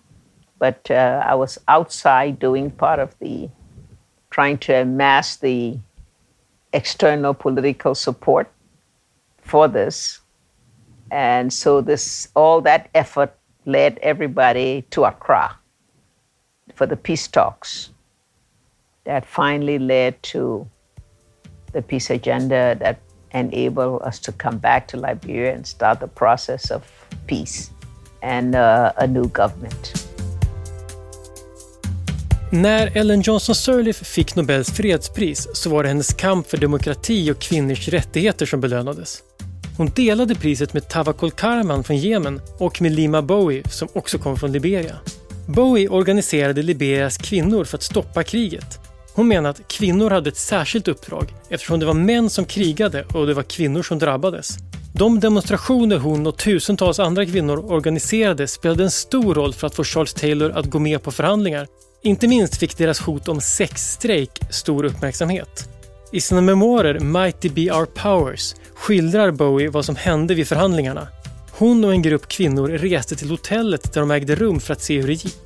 But 0.66 0.90
uh, 0.90 1.22
I 1.24 1.36
was 1.36 1.60
outside 1.68 2.40
doing 2.40 2.72
part 2.72 2.98
of 2.98 3.14
the 3.20 3.50
trying 4.32 4.58
to 4.66 4.74
amass 4.82 5.36
the 5.36 5.78
external 6.74 7.36
political 7.36 7.94
support 7.94 8.52
for 9.38 9.68
this 9.68 10.22
and 11.12 11.54
so 11.54 11.82
this 11.82 12.30
all 12.36 12.62
that 12.62 12.90
effort 12.96 13.32
led 13.66 14.00
everybody 14.00 14.82
to 14.90 15.04
Accra 15.04 15.56
for 16.74 16.88
the 16.88 16.98
peace 16.98 17.28
talks 17.28 17.92
that 19.04 19.24
finally 19.24 19.78
led 19.78 20.22
to 20.34 20.68
the 21.74 21.84
peace 21.84 22.10
agenda 22.10 22.76
that 22.80 23.00
enabled 23.36 24.02
us 24.02 24.18
to 24.18 24.32
come 24.32 24.58
back 24.58 24.88
to 24.88 24.98
Liberia 24.98 25.54
and 25.54 25.68
start 25.68 26.00
the 26.00 26.08
process 26.08 26.72
of 26.72 26.92
peace 27.28 27.70
and 28.24 28.56
uh, 28.56 28.92
a 28.98 29.06
new 29.06 29.28
government. 29.30 30.05
När 32.56 32.98
Ellen 32.98 33.22
Johnson 33.22 33.56
Sirleaf 33.56 33.96
fick 33.96 34.36
Nobels 34.36 34.72
fredspris 34.72 35.48
så 35.54 35.70
var 35.70 35.84
det 35.84 35.90
hennes 35.90 36.14
kamp 36.14 36.48
för 36.50 36.58
demokrati 36.58 37.32
och 37.32 37.40
kvinnors 37.40 37.88
rättigheter 37.88 38.46
som 38.46 38.62
belönades. 38.62 39.24
Hon 39.78 39.92
delade 39.96 40.36
priset 40.36 40.74
med 40.74 40.90
Tawakol 40.90 41.32
Karman 41.32 41.84
från 41.84 41.98
Jemen 41.98 42.42
och 42.58 42.82
med 42.82 42.92
Lima 42.92 43.22
Bowie 43.22 43.64
som 43.70 43.88
också 43.94 44.18
kom 44.18 44.38
från 44.38 44.52
Liberia. 44.52 44.96
Bowie 45.48 45.90
organiserade 45.90 46.62
Liberias 46.62 47.18
kvinnor 47.18 47.64
för 47.64 47.78
att 47.78 47.84
stoppa 47.84 48.24
kriget. 48.24 48.80
Hon 49.14 49.28
menar 49.28 49.50
att 49.50 49.68
kvinnor 49.68 50.10
hade 50.10 50.30
ett 50.30 50.38
särskilt 50.38 50.88
uppdrag 50.88 51.34
eftersom 51.50 51.80
det 51.80 51.86
var 51.86 51.94
män 51.94 52.30
som 52.30 52.46
krigade 52.46 53.06
och 53.14 53.28
det 53.28 53.34
var 53.34 53.44
kvinnor 53.44 53.84
som 53.84 54.00
drabbades. 54.00 54.58
De 54.94 55.20
demonstrationer 55.20 55.98
hon 55.98 56.28
och 56.28 56.38
tusentals 56.38 57.00
andra 57.00 57.26
kvinnor 57.26 57.72
organiserade 57.72 58.48
spelade 58.48 58.84
en 58.84 58.92
stor 58.92 59.36
roll 59.36 59.54
för 59.54 59.68
att 59.68 59.76
få 59.76 59.84
Charles 59.84 60.14
Taylor 60.14 60.52
att 60.52 60.66
gå 60.66 60.80
med 60.80 61.04
på 61.04 61.12
förhandlingar. 61.12 61.68
Inte 62.06 62.28
minst 62.28 62.58
fick 62.58 62.78
deras 62.78 63.00
hot 63.00 63.28
om 63.28 63.42
sexstrejk 63.42 64.40
stor 64.50 64.86
uppmärksamhet. 64.86 65.70
I 66.12 66.22
sina 66.22 66.42
memoarer 66.42 67.00
Mighty 67.00 67.50
Be 67.50 67.62
Our 67.62 67.86
Powers 67.86 68.56
skildrar 68.76 69.32
Bowie 69.32 69.70
vad 69.70 69.86
som 69.86 69.96
hände 69.96 70.36
vid 70.36 70.48
förhandlingarna. 70.48 71.08
Hon 71.52 71.86
och 71.86 71.92
en 71.92 72.02
grupp 72.02 72.28
kvinnor 72.28 72.68
reste 72.68 73.16
till 73.16 73.30
hotellet 73.30 73.94
där 73.94 74.02
de 74.02 74.12
ägde 74.12 74.36
rum 74.36 74.60
för 74.60 74.74
att 74.74 74.82
se 74.82 75.02
hur 75.02 75.08
det 75.08 75.14
gick. 75.14 75.38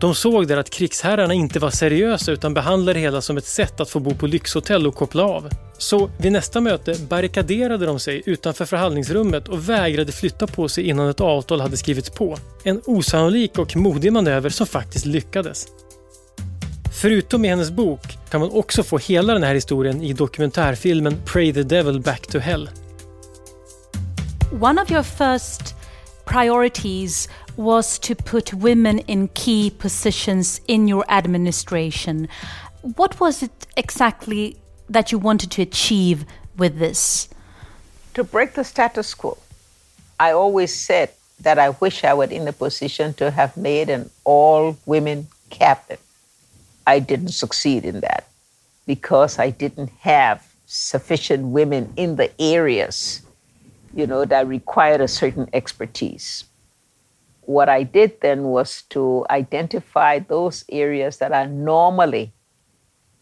De 0.00 0.14
såg 0.14 0.48
där 0.48 0.56
att 0.56 0.70
krigsherrarna 0.70 1.34
inte 1.34 1.58
var 1.58 1.70
seriösa 1.70 2.32
utan 2.32 2.54
behandlade 2.54 2.98
det 2.98 3.02
hela 3.02 3.20
som 3.20 3.36
ett 3.36 3.46
sätt 3.46 3.80
att 3.80 3.90
få 3.90 4.00
bo 4.00 4.14
på 4.14 4.26
lyxhotell 4.26 4.86
och 4.86 4.94
koppla 4.94 5.22
av. 5.22 5.48
Så 5.78 6.10
vid 6.18 6.32
nästa 6.32 6.60
möte 6.60 6.96
barrikaderade 7.08 7.86
de 7.86 8.00
sig 8.00 8.22
utanför 8.26 8.64
förhandlingsrummet 8.64 9.48
och 9.48 9.68
vägrade 9.68 10.12
flytta 10.12 10.46
på 10.46 10.68
sig 10.68 10.88
innan 10.88 11.08
ett 11.08 11.20
avtal 11.20 11.60
hade 11.60 11.76
skrivits 11.76 12.10
på. 12.10 12.36
En 12.64 12.80
osannolik 12.84 13.58
och 13.58 13.76
modig 13.76 14.12
manöver 14.12 14.50
som 14.50 14.66
faktiskt 14.66 15.06
lyckades. 15.06 15.66
Förutom 17.00 17.44
i 17.44 17.48
hennes 17.48 17.70
bok 17.70 18.18
kan 18.28 18.40
man 18.40 18.50
också 18.50 18.82
få 18.82 18.98
hela 18.98 19.32
den 19.34 19.42
här 19.42 19.54
historien 19.54 20.02
i 20.02 20.12
dokumentärfilmen 20.12 21.22
Pray 21.24 21.52
the 21.52 21.62
Devil 21.62 22.00
Back 22.00 22.26
to 22.26 22.38
Hell. 22.38 22.70
One 24.60 24.82
of 24.82 24.90
your 24.90 25.02
first 25.02 25.74
priorities 26.24 27.28
was 27.56 27.98
to 27.98 28.14
put 28.14 28.52
women 28.52 28.98
in 28.98 29.28
key 29.28 29.70
positions 29.70 30.60
in 30.66 30.88
your 30.88 31.04
administration. 31.08 32.28
What 32.82 33.20
was 33.20 33.42
it 33.42 33.68
exactly 33.76 34.56
that 34.92 35.12
you 35.12 35.22
wanted 35.22 35.50
to 35.50 35.62
achieve 35.62 36.24
with 36.58 36.78
this? 36.78 37.28
to 38.16 38.24
break 38.24 38.54
the 38.54 38.64
status 38.64 39.14
quo. 39.14 39.36
I 40.18 40.32
always 40.32 40.74
said 40.74 41.10
that 41.42 41.58
I 41.58 41.68
wish 41.80 42.02
I 42.02 42.14
were 42.14 42.24
in 42.24 42.48
a 42.48 42.52
position 42.52 43.12
to 43.14 43.30
have 43.30 43.54
made 43.58 43.90
an 43.90 44.10
all 44.24 44.76
women 44.86 45.26
cabinet. 45.50 46.00
I 46.86 46.98
didn't 47.00 47.30
succeed 47.30 47.84
in 47.84 48.00
that 48.00 48.28
because 48.86 49.38
I 49.38 49.50
didn't 49.50 49.90
have 50.00 50.46
sufficient 50.66 51.46
women 51.46 51.92
in 51.96 52.16
the 52.16 52.30
areas, 52.40 53.22
you 53.94 54.06
know, 54.06 54.24
that 54.24 54.46
required 54.46 55.00
a 55.00 55.08
certain 55.08 55.48
expertise. 55.52 56.44
What 57.42 57.68
I 57.68 57.82
did 57.84 58.20
then 58.20 58.44
was 58.44 58.82
to 58.90 59.26
identify 59.30 60.18
those 60.18 60.64
areas 60.70 61.18
that 61.18 61.32
are 61.32 61.46
normally 61.46 62.32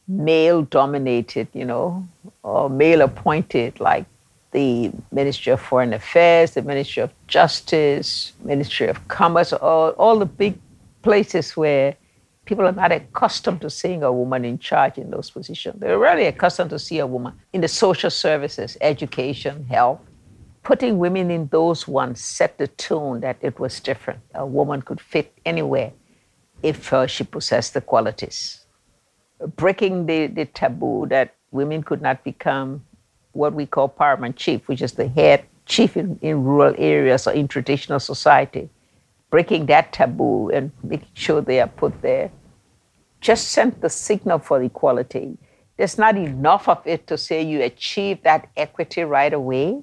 male 0.08 0.62
dominated, 0.62 1.48
you 1.52 1.64
know, 1.64 2.06
or 2.42 2.68
male 2.70 3.02
appointed, 3.02 3.80
like 3.80 4.06
the 4.52 4.90
Ministry 5.10 5.52
of 5.52 5.60
Foreign 5.60 5.92
Affairs, 5.92 6.52
the 6.52 6.62
Ministry 6.62 7.02
of 7.02 7.12
Justice, 7.26 8.32
Ministry 8.44 8.88
of 8.88 9.06
Commerce, 9.08 9.52
all, 9.52 9.90
all 9.90 10.18
the 10.18 10.26
big 10.26 10.58
places 11.02 11.56
where 11.56 11.96
people 12.44 12.66
are 12.66 12.72
not 12.72 12.92
accustomed 12.92 13.60
to 13.62 13.70
seeing 13.70 14.02
a 14.02 14.12
woman 14.12 14.44
in 14.44 14.58
charge 14.58 14.98
in 14.98 15.10
those 15.10 15.30
positions. 15.30 15.80
They're 15.80 15.98
really 15.98 16.26
accustomed 16.26 16.70
to 16.70 16.78
see 16.78 16.98
a 16.98 17.06
woman 17.06 17.34
in 17.52 17.60
the 17.60 17.68
social 17.68 18.10
services, 18.10 18.76
education, 18.80 19.64
health. 19.66 20.00
Putting 20.62 20.98
women 20.98 21.30
in 21.30 21.48
those 21.48 21.86
ones 21.86 22.20
set 22.20 22.56
the 22.56 22.68
tone 22.68 23.20
that 23.20 23.36
it 23.42 23.58
was 23.60 23.80
different. 23.80 24.20
A 24.34 24.46
woman 24.46 24.80
could 24.80 25.00
fit 25.00 25.32
anywhere 25.44 25.92
if 26.62 26.92
uh, 26.92 27.06
she 27.06 27.24
possessed 27.24 27.74
the 27.74 27.82
qualities. 27.82 28.64
Breaking 29.56 30.06
the, 30.06 30.26
the 30.28 30.46
taboo 30.46 31.06
that 31.10 31.34
women 31.50 31.82
could 31.82 32.00
not 32.00 32.24
become 32.24 32.84
what 33.32 33.52
we 33.52 33.66
call 33.66 33.88
paramount 33.88 34.36
chief, 34.36 34.66
which 34.68 34.80
is 34.80 34.92
the 34.92 35.08
head 35.08 35.44
chief 35.66 35.96
in, 35.96 36.18
in 36.22 36.44
rural 36.44 36.74
areas 36.78 37.26
or 37.26 37.32
in 37.32 37.48
traditional 37.48 38.00
society 38.00 38.70
breaking 39.34 39.66
that 39.66 39.92
taboo 39.92 40.48
and 40.50 40.70
making 40.84 41.08
sure 41.14 41.40
they 41.40 41.60
are 41.60 41.66
put 41.66 41.92
there, 42.02 42.30
just 43.20 43.48
sent 43.48 43.80
the 43.80 43.90
signal 43.90 44.38
for 44.38 44.62
equality. 44.62 45.36
There's 45.76 45.98
not 45.98 46.16
enough 46.16 46.68
of 46.68 46.80
it 46.84 47.08
to 47.08 47.18
say 47.18 47.42
you 47.42 47.60
achieve 47.60 48.22
that 48.22 48.48
equity 48.56 49.02
right 49.02 49.32
away, 49.32 49.82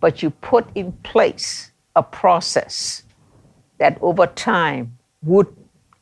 but 0.00 0.22
you 0.22 0.30
put 0.30 0.64
in 0.74 0.92
place 1.10 1.70
a 1.96 2.02
process 2.02 3.02
that 3.76 3.98
over 4.00 4.26
time 4.26 4.96
would 5.22 5.54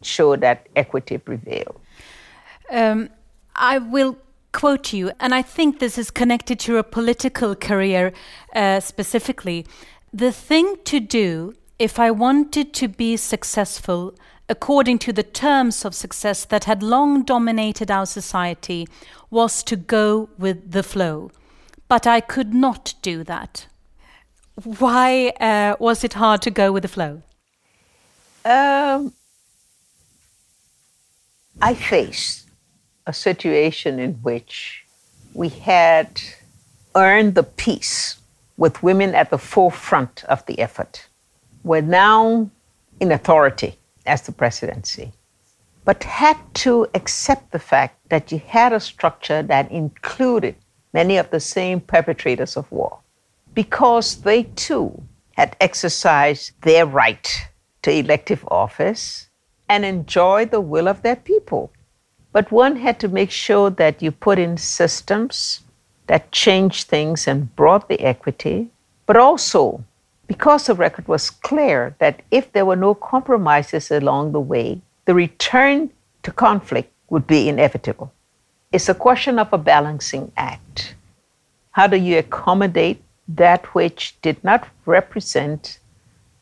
show 0.02 0.36
that 0.36 0.68
equity 0.76 1.18
prevailed. 1.18 1.80
Um, 2.70 3.10
I 3.56 3.78
will 3.78 4.16
quote 4.52 4.92
you, 4.92 5.10
and 5.18 5.34
I 5.34 5.42
think 5.42 5.80
this 5.80 5.98
is 5.98 6.08
connected 6.12 6.60
to 6.60 6.72
your 6.74 6.84
political 6.84 7.56
career 7.56 8.12
uh, 8.54 8.78
specifically. 8.78 9.66
The 10.12 10.30
thing 10.30 10.76
to 10.84 11.00
do 11.00 11.54
if 11.78 11.98
I 11.98 12.10
wanted 12.10 12.72
to 12.74 12.88
be 12.88 13.16
successful 13.16 14.14
according 14.48 14.98
to 14.98 15.12
the 15.12 15.22
terms 15.22 15.84
of 15.84 15.94
success 15.94 16.44
that 16.44 16.64
had 16.64 16.82
long 16.82 17.22
dominated 17.22 17.90
our 17.90 18.06
society, 18.06 18.86
was 19.30 19.62
to 19.64 19.76
go 19.76 20.28
with 20.38 20.72
the 20.72 20.82
flow. 20.82 21.30
But 21.88 22.06
I 22.06 22.20
could 22.20 22.52
not 22.52 22.94
do 23.02 23.24
that. 23.24 23.66
Why 24.62 25.28
uh, 25.40 25.76
was 25.78 26.04
it 26.04 26.14
hard 26.14 26.42
to 26.42 26.50
go 26.50 26.72
with 26.72 26.82
the 26.82 26.88
flow? 26.88 27.22
Um, 28.44 29.14
I 31.60 31.74
faced 31.74 32.46
a 33.06 33.12
situation 33.12 33.98
in 33.98 34.12
which 34.14 34.84
we 35.32 35.48
had 35.48 36.20
earned 36.94 37.34
the 37.34 37.42
peace 37.42 38.18
with 38.56 38.82
women 38.82 39.14
at 39.14 39.30
the 39.30 39.38
forefront 39.38 40.22
of 40.24 40.44
the 40.46 40.60
effort 40.60 41.06
were 41.64 41.82
now 41.82 42.48
in 43.00 43.10
authority 43.10 43.76
as 44.06 44.22
the 44.22 44.32
presidency, 44.32 45.12
but 45.84 46.04
had 46.04 46.36
to 46.54 46.86
accept 46.94 47.50
the 47.50 47.58
fact 47.58 47.98
that 48.10 48.30
you 48.30 48.38
had 48.38 48.72
a 48.72 48.78
structure 48.78 49.42
that 49.42 49.70
included 49.72 50.54
many 50.92 51.16
of 51.16 51.30
the 51.30 51.40
same 51.40 51.80
perpetrators 51.80 52.56
of 52.56 52.70
war, 52.70 52.98
because 53.54 54.22
they 54.22 54.44
too 54.54 55.02
had 55.32 55.56
exercised 55.60 56.52
their 56.62 56.86
right 56.86 57.48
to 57.82 57.90
elective 57.90 58.46
office 58.48 59.28
and 59.68 59.84
enjoy 59.84 60.44
the 60.44 60.60
will 60.60 60.86
of 60.86 61.02
their 61.02 61.16
people. 61.16 61.72
But 62.32 62.52
one 62.52 62.76
had 62.76 63.00
to 63.00 63.08
make 63.08 63.30
sure 63.30 63.70
that 63.70 64.02
you 64.02 64.10
put 64.10 64.38
in 64.38 64.56
systems 64.56 65.60
that 66.06 66.30
changed 66.32 66.88
things 66.88 67.26
and 67.26 67.54
brought 67.56 67.88
the 67.88 68.00
equity, 68.00 68.70
but 69.06 69.16
also 69.16 69.84
because 70.26 70.66
the 70.66 70.74
record 70.74 71.06
was 71.08 71.30
clear 71.30 71.94
that 71.98 72.22
if 72.30 72.52
there 72.52 72.64
were 72.64 72.76
no 72.76 72.94
compromises 72.94 73.90
along 73.90 74.32
the 74.32 74.40
way, 74.40 74.80
the 75.04 75.14
return 75.14 75.90
to 76.22 76.32
conflict 76.32 76.92
would 77.10 77.26
be 77.26 77.48
inevitable. 77.48 78.12
It's 78.72 78.88
a 78.88 78.94
question 78.94 79.38
of 79.38 79.52
a 79.52 79.58
balancing 79.58 80.32
act. 80.36 80.94
How 81.72 81.86
do 81.86 81.96
you 81.96 82.18
accommodate 82.18 83.02
that 83.28 83.66
which 83.74 84.16
did 84.22 84.42
not 84.42 84.68
represent 84.86 85.78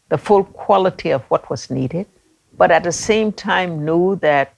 the 0.09 0.19
full 0.19 0.45
quality 0.45 1.11
of 1.11 1.23
what 1.25 1.49
was 1.51 1.71
needed, 1.71 2.07
but 2.57 2.71
at 2.71 2.85
the 2.85 2.93
same 2.93 3.33
time 3.33 3.85
knew 3.85 4.17
that 4.17 4.55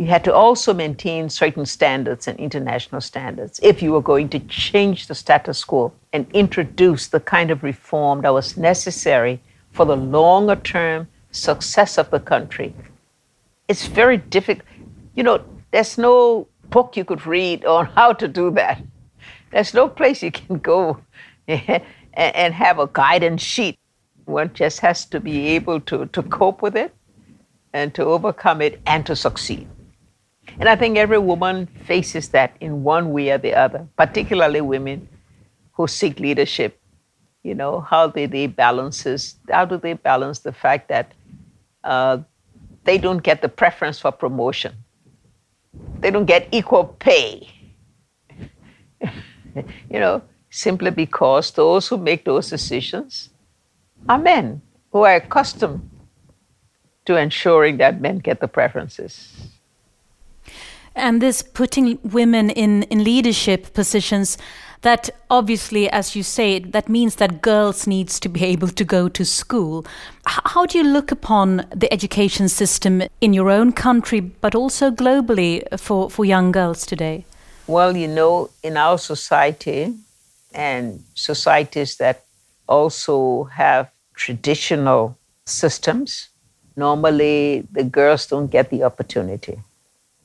you 0.00 0.06
had 0.06 0.24
to 0.24 0.32
also 0.32 0.72
maintain 0.72 1.28
certain 1.28 1.66
standards 1.66 2.26
and 2.26 2.38
international 2.38 3.02
standards 3.02 3.60
if 3.62 3.82
you 3.82 3.92
were 3.92 4.00
going 4.00 4.30
to 4.30 4.38
change 4.38 5.08
the 5.08 5.14
status 5.14 5.62
quo 5.62 5.92
and 6.14 6.26
introduce 6.32 7.08
the 7.08 7.20
kind 7.20 7.50
of 7.50 7.62
reform 7.62 8.22
that 8.22 8.32
was 8.32 8.56
necessary 8.56 9.38
for 9.72 9.84
the 9.84 9.94
longer 9.94 10.56
term 10.56 11.06
success 11.32 11.98
of 11.98 12.08
the 12.08 12.18
country. 12.18 12.74
It's 13.68 13.88
very 13.88 14.16
difficult. 14.16 14.66
You 15.16 15.22
know, 15.22 15.44
there's 15.70 15.98
no 15.98 16.48
book 16.70 16.96
you 16.96 17.04
could 17.04 17.26
read 17.26 17.66
on 17.66 17.84
how 17.94 18.14
to 18.14 18.26
do 18.26 18.50
that. 18.52 18.82
There's 19.52 19.74
no 19.74 19.86
place 19.86 20.22
you 20.22 20.30
can 20.32 20.60
go 20.60 20.98
and 21.46 22.54
have 22.54 22.78
a 22.78 22.88
guidance 22.90 23.42
sheet. 23.42 23.78
One 24.24 24.50
just 24.54 24.80
has 24.80 25.04
to 25.12 25.20
be 25.20 25.48
able 25.48 25.78
to, 25.80 26.06
to 26.06 26.22
cope 26.22 26.62
with 26.62 26.74
it 26.74 26.94
and 27.74 27.92
to 27.96 28.04
overcome 28.04 28.62
it 28.62 28.80
and 28.86 29.04
to 29.04 29.14
succeed. 29.14 29.68
And 30.58 30.68
I 30.68 30.76
think 30.76 30.96
every 30.96 31.18
woman 31.18 31.66
faces 31.66 32.28
that 32.30 32.56
in 32.60 32.82
one 32.82 33.12
way 33.12 33.30
or 33.30 33.38
the 33.38 33.54
other, 33.54 33.86
particularly 33.96 34.60
women 34.60 35.08
who 35.72 35.86
seek 35.86 36.18
leadership. 36.18 36.78
You 37.42 37.54
know, 37.54 37.80
how 37.80 38.08
do 38.08 38.26
they 38.26 38.46
balance 38.46 39.04
this? 39.04 39.36
how 39.50 39.64
do 39.64 39.78
they 39.78 39.94
balance 39.94 40.40
the 40.40 40.52
fact 40.52 40.88
that 40.88 41.12
uh, 41.84 42.18
they 42.84 42.98
don't 42.98 43.22
get 43.22 43.40
the 43.40 43.48
preference 43.48 43.98
for 43.98 44.12
promotion? 44.12 44.74
They 46.00 46.10
don't 46.10 46.26
get 46.26 46.48
equal 46.52 46.84
pay. 46.84 47.48
you 49.00 50.00
know, 50.00 50.22
simply 50.50 50.90
because 50.90 51.52
those 51.52 51.88
who 51.88 51.96
make 51.96 52.24
those 52.24 52.50
decisions 52.50 53.30
are 54.08 54.18
men 54.18 54.60
who 54.92 55.02
are 55.04 55.14
accustomed 55.14 55.88
to 57.06 57.16
ensuring 57.16 57.78
that 57.78 58.00
men 58.00 58.18
get 58.18 58.40
the 58.40 58.48
preferences. 58.48 59.50
And 61.00 61.22
this 61.22 61.42
putting 61.42 61.98
women 62.02 62.50
in, 62.50 62.82
in 62.84 63.02
leadership 63.02 63.72
positions, 63.72 64.36
that 64.82 65.08
obviously, 65.30 65.88
as 65.90 66.14
you 66.14 66.22
say, 66.22 66.58
that 66.58 66.88
means 66.88 67.16
that 67.16 67.40
girls 67.40 67.86
needs 67.86 68.20
to 68.20 68.28
be 68.28 68.44
able 68.52 68.68
to 68.68 68.84
go 68.84 69.08
to 69.08 69.24
school. 69.24 69.86
How 70.26 70.66
do 70.66 70.76
you 70.78 70.84
look 70.84 71.10
upon 71.10 71.66
the 71.74 71.92
education 71.92 72.48
system 72.48 73.02
in 73.20 73.32
your 73.32 73.50
own 73.50 73.72
country, 73.72 74.20
but 74.20 74.54
also 74.54 74.90
globally 74.90 75.62
for, 75.78 76.10
for 76.10 76.24
young 76.24 76.52
girls 76.52 76.84
today? 76.84 77.24
Well, 77.66 77.96
you 77.96 78.08
know, 78.08 78.50
in 78.62 78.76
our 78.76 78.98
society 78.98 79.94
and 80.52 81.02
societies 81.14 81.96
that 81.96 82.24
also 82.68 83.44
have 83.44 83.90
traditional 84.14 85.16
systems, 85.46 86.28
normally 86.76 87.66
the 87.72 87.84
girls 87.84 88.26
don't 88.26 88.50
get 88.50 88.70
the 88.70 88.82
opportunity. 88.82 89.58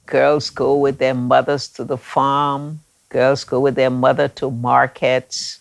Girls 0.05 0.49
go 0.49 0.75
with 0.75 0.99
their 0.99 1.13
mothers 1.13 1.67
to 1.69 1.83
the 1.83 1.97
farm. 1.97 2.81
Girls 3.09 3.43
go 3.43 3.59
with 3.59 3.75
their 3.75 3.89
mother 3.89 4.27
to 4.29 4.51
markets. 4.51 5.59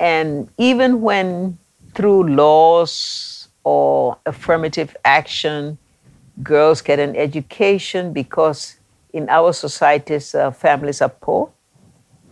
And 0.00 0.48
even 0.58 1.00
when 1.00 1.58
through 1.94 2.28
laws 2.34 3.48
or 3.62 4.18
affirmative 4.26 4.96
action, 5.04 5.78
girls 6.42 6.80
get 6.80 6.98
an 6.98 7.14
education 7.14 8.12
because 8.12 8.76
in 9.12 9.28
our 9.28 9.52
societies, 9.52 10.34
uh, 10.34 10.50
families 10.50 11.00
are 11.00 11.10
poor. 11.10 11.50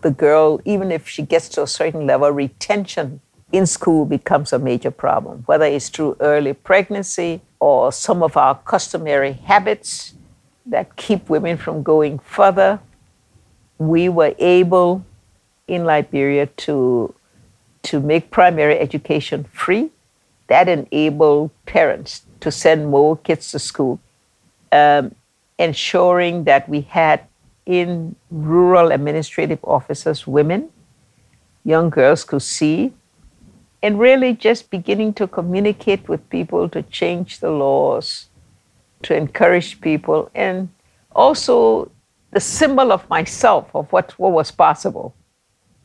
The 0.00 0.10
girl, 0.10 0.60
even 0.64 0.90
if 0.90 1.06
she 1.08 1.22
gets 1.22 1.48
to 1.50 1.62
a 1.62 1.66
certain 1.66 2.06
level, 2.06 2.30
retention 2.30 3.20
in 3.52 3.66
school 3.66 4.06
becomes 4.06 4.52
a 4.52 4.58
major 4.58 4.90
problem, 4.90 5.42
whether 5.46 5.66
it's 5.66 5.90
through 5.90 6.16
early 6.20 6.54
pregnancy 6.54 7.42
or 7.60 7.92
some 7.92 8.22
of 8.22 8.36
our 8.36 8.54
customary 8.64 9.32
habits 9.32 10.14
that 10.66 10.96
keep 10.96 11.28
women 11.28 11.56
from 11.56 11.82
going 11.82 12.18
further. 12.18 12.80
We 13.78 14.08
were 14.08 14.34
able 14.38 15.04
in 15.66 15.84
Liberia 15.84 16.46
to 16.46 17.14
to 17.82 18.00
make 18.00 18.30
primary 18.30 18.78
education 18.78 19.44
free. 19.44 19.90
That 20.48 20.68
enabled 20.68 21.50
parents 21.64 22.26
to 22.40 22.50
send 22.50 22.88
more 22.88 23.16
kids 23.16 23.50
to 23.52 23.58
school, 23.58 24.00
um, 24.72 25.14
ensuring 25.58 26.44
that 26.44 26.68
we 26.68 26.82
had 26.82 27.24
in 27.64 28.16
rural 28.30 28.90
administrative 28.90 29.60
offices 29.62 30.26
women, 30.26 30.70
young 31.64 31.88
girls 31.88 32.24
could 32.24 32.42
see, 32.42 32.92
and 33.82 33.98
really 33.98 34.34
just 34.34 34.70
beginning 34.70 35.14
to 35.14 35.26
communicate 35.26 36.08
with 36.08 36.28
people 36.30 36.68
to 36.68 36.82
change 36.82 37.40
the 37.40 37.50
laws, 37.50 38.29
to 39.02 39.16
encourage 39.16 39.80
people, 39.80 40.30
and 40.34 40.68
also 41.14 41.90
the 42.30 42.40
symbol 42.40 42.92
of 42.92 43.08
myself, 43.08 43.68
of 43.74 43.90
what, 43.92 44.12
what 44.18 44.32
was 44.32 44.50
possible 44.50 45.14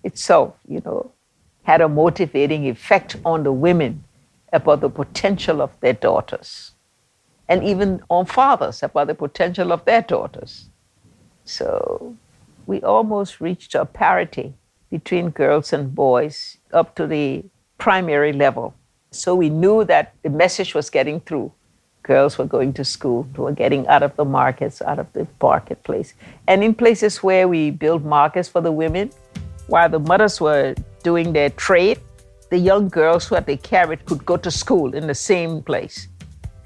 itself, 0.04 0.54
you 0.68 0.82
know, 0.86 1.12
had 1.64 1.82
a 1.82 1.90
motivating 1.90 2.68
effect 2.68 3.16
on 3.26 3.44
the 3.44 3.52
women 3.52 4.04
about 4.54 4.82
the 4.82 4.90
potential 4.90 5.62
of 5.62 5.72
their 5.80 5.94
daughters, 5.94 6.72
and 7.50 7.64
even 7.64 8.02
on 8.10 8.26
fathers 8.26 8.84
about 8.84 9.08
the 9.08 9.16
potential 9.16 9.72
of 9.72 9.84
their 9.86 10.02
daughters. 10.02 10.70
So 11.44 12.16
we 12.68 12.82
almost 12.82 13.42
reached 13.42 13.76
a 13.76 13.86
parity 13.86 14.54
between 14.90 15.30
girls 15.30 15.74
and 15.74 15.94
boys 15.94 16.58
up 16.72 16.96
to 16.96 17.08
the 17.08 17.44
primary 17.78 18.34
level. 18.34 18.74
So 19.12 19.36
we 19.36 19.50
knew 19.50 19.84
that 19.86 20.14
the 20.24 20.30
message 20.30 20.76
was 20.76 20.90
getting 20.90 21.20
through. 21.22 21.52
Girls 22.06 22.38
were 22.38 22.46
going 22.46 22.72
to 22.74 22.84
school, 22.86 23.26
were 23.36 23.52
getting 23.52 23.88
out 23.88 24.04
of 24.04 24.16
the 24.16 24.26
markets, 24.26 24.80
out 24.82 25.00
of 25.00 25.08
the 25.14 25.26
marketplace. 25.42 26.14
And 26.48 26.64
in 26.64 26.76
places 26.76 27.24
where 27.24 27.48
we 27.48 27.72
built 27.72 28.04
markets 28.04 28.48
for 28.48 28.62
the 28.62 28.72
women, 28.72 29.10
while 29.68 29.90
the 29.90 29.98
mothers 30.00 30.40
were 30.40 30.76
doing 31.04 31.34
their 31.34 31.50
trade, 31.50 31.98
the 32.52 32.58
young 32.58 32.90
girls 32.90 33.28
who 33.28 33.36
had 33.36 33.48
they 33.48 33.58
carried 33.58 34.06
could 34.06 34.24
go 34.24 34.38
to 34.38 34.52
school 34.52 34.94
in 34.94 35.08
the 35.08 35.16
same 35.16 35.64
place. 35.64 36.08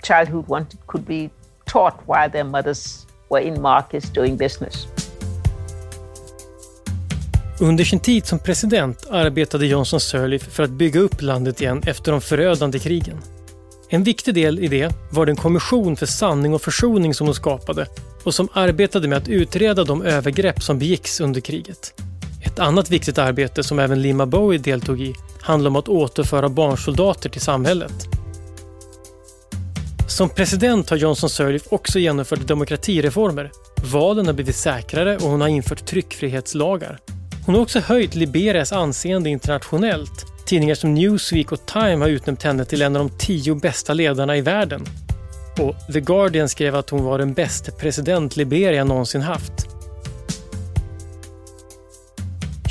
Childhood 0.03 0.47
wanted, 0.47 0.79
could 0.87 1.05
be 1.05 1.29
taught 1.65 1.95
while 2.05 2.29
their 2.29 2.43
mothers 2.43 3.05
were 3.29 3.39
in 3.39 3.61
markets 3.61 4.09
doing 4.09 4.35
business. 4.35 4.87
Under 7.61 7.85
sin 7.85 7.99
tid 7.99 8.25
som 8.25 8.39
president 8.39 9.07
arbetade 9.09 9.65
Johnson 9.65 9.99
Sirleaf 9.99 10.41
för 10.41 10.63
att 10.63 10.69
bygga 10.69 10.99
upp 10.99 11.21
landet 11.21 11.61
igen 11.61 11.83
efter 11.85 12.11
de 12.11 12.21
förödande 12.21 12.79
krigen. 12.79 13.17
En 13.91 14.03
viktig 14.03 14.33
del 14.33 14.59
i 14.59 14.67
det 14.67 14.91
var 15.11 15.25
den 15.25 15.35
kommission 15.35 15.95
för 15.95 16.05
sanning 16.05 16.53
och 16.53 16.61
försoning 16.61 17.13
som 17.13 17.27
hon 17.27 17.35
skapade 17.35 17.87
och 18.23 18.33
som 18.33 18.47
arbetade 18.53 19.07
med 19.07 19.17
att 19.17 19.27
utreda 19.27 19.83
de 19.83 20.01
övergrepp 20.01 20.63
som 20.63 20.79
begicks 20.79 21.19
under 21.19 21.41
kriget. 21.41 21.93
Ett 22.45 22.59
annat 22.59 22.91
viktigt 22.91 23.17
arbete 23.17 23.63
som 23.63 23.79
även 23.79 24.01
Lima 24.01 24.25
Bowie 24.25 24.59
deltog 24.59 25.01
i 25.01 25.15
handlar 25.41 25.69
om 25.69 25.75
att 25.75 25.89
återföra 25.89 26.49
barnsoldater 26.49 27.29
till 27.29 27.41
samhället. 27.41 28.07
Som 30.07 30.29
president 30.29 30.89
har 30.89 30.97
Johnson 30.97 31.29
Sirleaf 31.29 31.67
också 31.69 31.99
genomfört 31.99 32.47
demokratireformer. 32.47 33.51
Valen 33.91 34.25
har 34.25 34.33
blivit 34.33 34.55
säkrare 34.55 35.15
och 35.17 35.29
hon 35.29 35.41
har 35.41 35.47
infört 35.47 35.85
tryckfrihetslagar. 35.85 36.99
Hon 37.45 37.55
har 37.55 37.61
också 37.61 37.79
höjt 37.79 38.15
Liberias 38.15 38.71
anseende 38.71 39.29
internationellt. 39.29 40.25
Tidningar 40.49 40.75
som 40.75 40.93
Newsweek 40.93 41.51
och 41.51 41.65
Time 41.65 41.95
har 41.95 42.09
utnämnt 42.09 42.43
henne 42.43 42.65
till 42.65 42.81
en 42.81 42.95
av 42.95 43.09
de 43.09 43.17
tio 43.17 43.55
bästa 43.55 43.93
ledarna 43.93 44.37
i 44.37 44.41
världen. 44.41 44.85
Och 45.59 45.93
The 45.93 46.01
Guardian 46.01 46.49
skrev 46.49 46.75
att 46.75 46.89
hon 46.89 47.03
var 47.03 47.17
den 47.17 47.33
bästa 47.33 47.71
president 47.71 48.37
Liberia 48.37 48.83
någonsin 48.83 49.21
haft. 49.21 49.53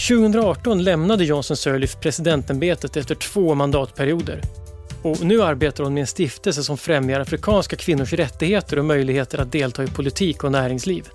2018 0.08 0.84
lämnade 0.84 1.24
Johnson 1.24 1.56
Sirleaf 1.56 2.00
presidentämbetet 2.00 2.96
efter 2.96 3.14
två 3.14 3.54
mandatperioder. 3.54 4.42
Och 5.02 5.24
nu 5.24 5.42
arbetar 5.42 5.84
hon 5.84 5.94
med 5.94 6.00
en 6.00 6.06
stiftelse 6.06 6.62
som 6.62 6.78
främjar 6.78 7.20
afrikanska 7.20 7.76
kvinnors 7.76 8.12
rättigheter 8.12 8.78
och 8.78 8.84
möjligheter 8.84 9.38
att 9.38 9.52
delta 9.52 9.84
i 9.84 9.86
politik 9.86 10.44
och 10.44 10.52
näringsliv. 10.52 11.08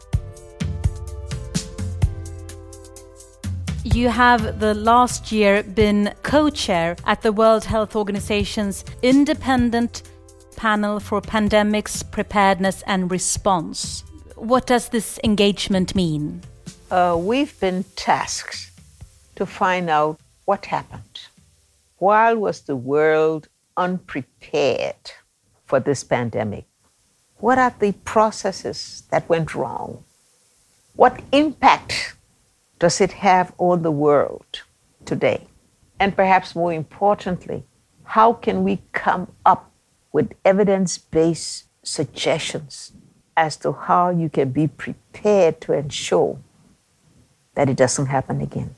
You 3.94 4.10
have 4.10 4.60
the 4.60 4.74
last 4.74 5.32
year 5.32 5.62
been 5.62 6.16
co-chair 6.24 6.96
at 7.06 7.22
the 7.22 7.32
World 7.32 7.64
Health 7.64 7.96
Organization's 7.96 8.84
independent 9.04 10.02
panel 10.56 11.00
for 11.00 11.22
pandemics 11.22 12.04
preparedness 12.10 12.82
and 12.88 13.12
response. 13.12 14.04
What 14.36 14.66
does 14.66 14.90
this 14.90 15.20
engagement 15.24 15.94
mean? 15.94 16.42
Uh, 16.90 17.18
we've 17.20 17.60
been 17.60 17.86
tasked 17.96 18.72
to 19.36 19.46
find 19.46 19.92
out 19.92 20.20
what 20.46 20.66
happened. 20.66 21.28
Why 22.00 22.34
was 22.34 22.62
the 22.62 22.76
world 22.76 23.48
unprepared 23.78 25.12
for 25.66 25.80
this 25.80 26.04
pandemic? 26.04 26.66
What 27.38 27.60
are 27.60 27.76
the 27.78 27.92
processes 27.92 29.04
that 29.12 29.30
went 29.30 29.54
wrong? 29.54 30.04
What 30.96 31.22
impact 31.32 32.16
does 32.84 33.00
it 33.00 33.14
have 33.14 33.54
on 33.58 33.82
the 33.82 33.92
world 33.92 34.64
today? 35.06 35.48
And 36.02 36.14
perhaps 36.14 36.54
more 36.54 36.74
importantly, 36.74 37.64
how 38.04 38.34
can 38.34 38.66
we 38.66 38.82
come 38.92 39.32
up 39.46 39.72
with 40.12 40.34
evidence 40.44 40.98
based 40.98 41.68
suggestions 41.82 42.92
as 43.38 43.56
to 43.56 43.72
how 43.72 44.10
you 44.10 44.28
can 44.28 44.52
be 44.52 44.68
prepared 44.68 45.62
to 45.62 45.72
ensure 45.72 46.38
that 47.56 47.70
it 47.70 47.78
doesn't 47.78 48.08
happen 48.08 48.42
again? 48.42 48.76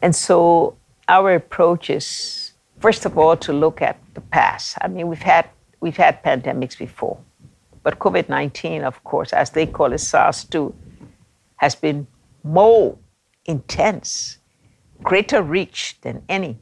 And 0.00 0.16
so 0.16 0.78
our 1.06 1.34
approach 1.34 1.90
is, 1.90 2.52
first 2.80 3.04
of 3.04 3.18
all, 3.18 3.36
to 3.36 3.52
look 3.52 3.82
at 3.82 3.98
the 4.14 4.22
past. 4.22 4.78
I 4.80 4.88
mean, 4.88 5.08
we've 5.08 5.28
had, 5.34 5.50
we've 5.80 5.98
had 5.98 6.22
pandemics 6.22 6.78
before, 6.78 7.18
but 7.82 7.98
COVID 7.98 8.30
19, 8.30 8.82
of 8.82 9.04
course, 9.04 9.34
as 9.34 9.50
they 9.50 9.66
call 9.66 9.92
it, 9.92 9.98
SARS 9.98 10.44
2, 10.44 10.74
has 11.56 11.74
been 11.74 12.06
more 12.44 12.96
intense, 13.46 14.38
greater 15.02 15.42
reach 15.42 15.96
than 16.02 16.22
any. 16.28 16.58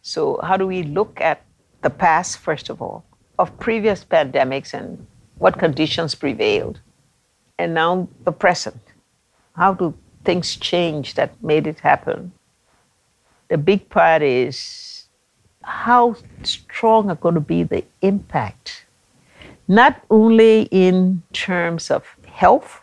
So, 0.00 0.40
how 0.42 0.56
do 0.56 0.66
we 0.66 0.82
look 0.82 1.20
at 1.20 1.42
the 1.82 1.90
past, 1.90 2.38
first 2.38 2.70
of 2.70 2.80
all, 2.80 3.04
of 3.38 3.58
previous 3.58 4.04
pandemics 4.04 4.72
and 4.72 5.06
what 5.36 5.58
conditions 5.58 6.14
prevailed? 6.14 6.80
And 7.58 7.74
now 7.74 8.08
the 8.24 8.32
present. 8.32 8.80
How 9.54 9.74
do 9.74 9.94
things 10.24 10.56
change 10.56 11.14
that 11.14 11.42
made 11.42 11.66
it 11.66 11.80
happen? 11.80 12.32
the 13.48 13.58
big 13.58 13.88
part 13.88 14.22
is 14.22 15.06
how 15.62 16.16
strong 16.42 17.10
are 17.10 17.16
going 17.16 17.34
to 17.34 17.40
be 17.40 17.62
the 17.62 17.84
impact, 18.02 18.86
not 19.68 20.02
only 20.10 20.62
in 20.70 21.22
terms 21.32 21.90
of 21.90 22.04
health, 22.26 22.80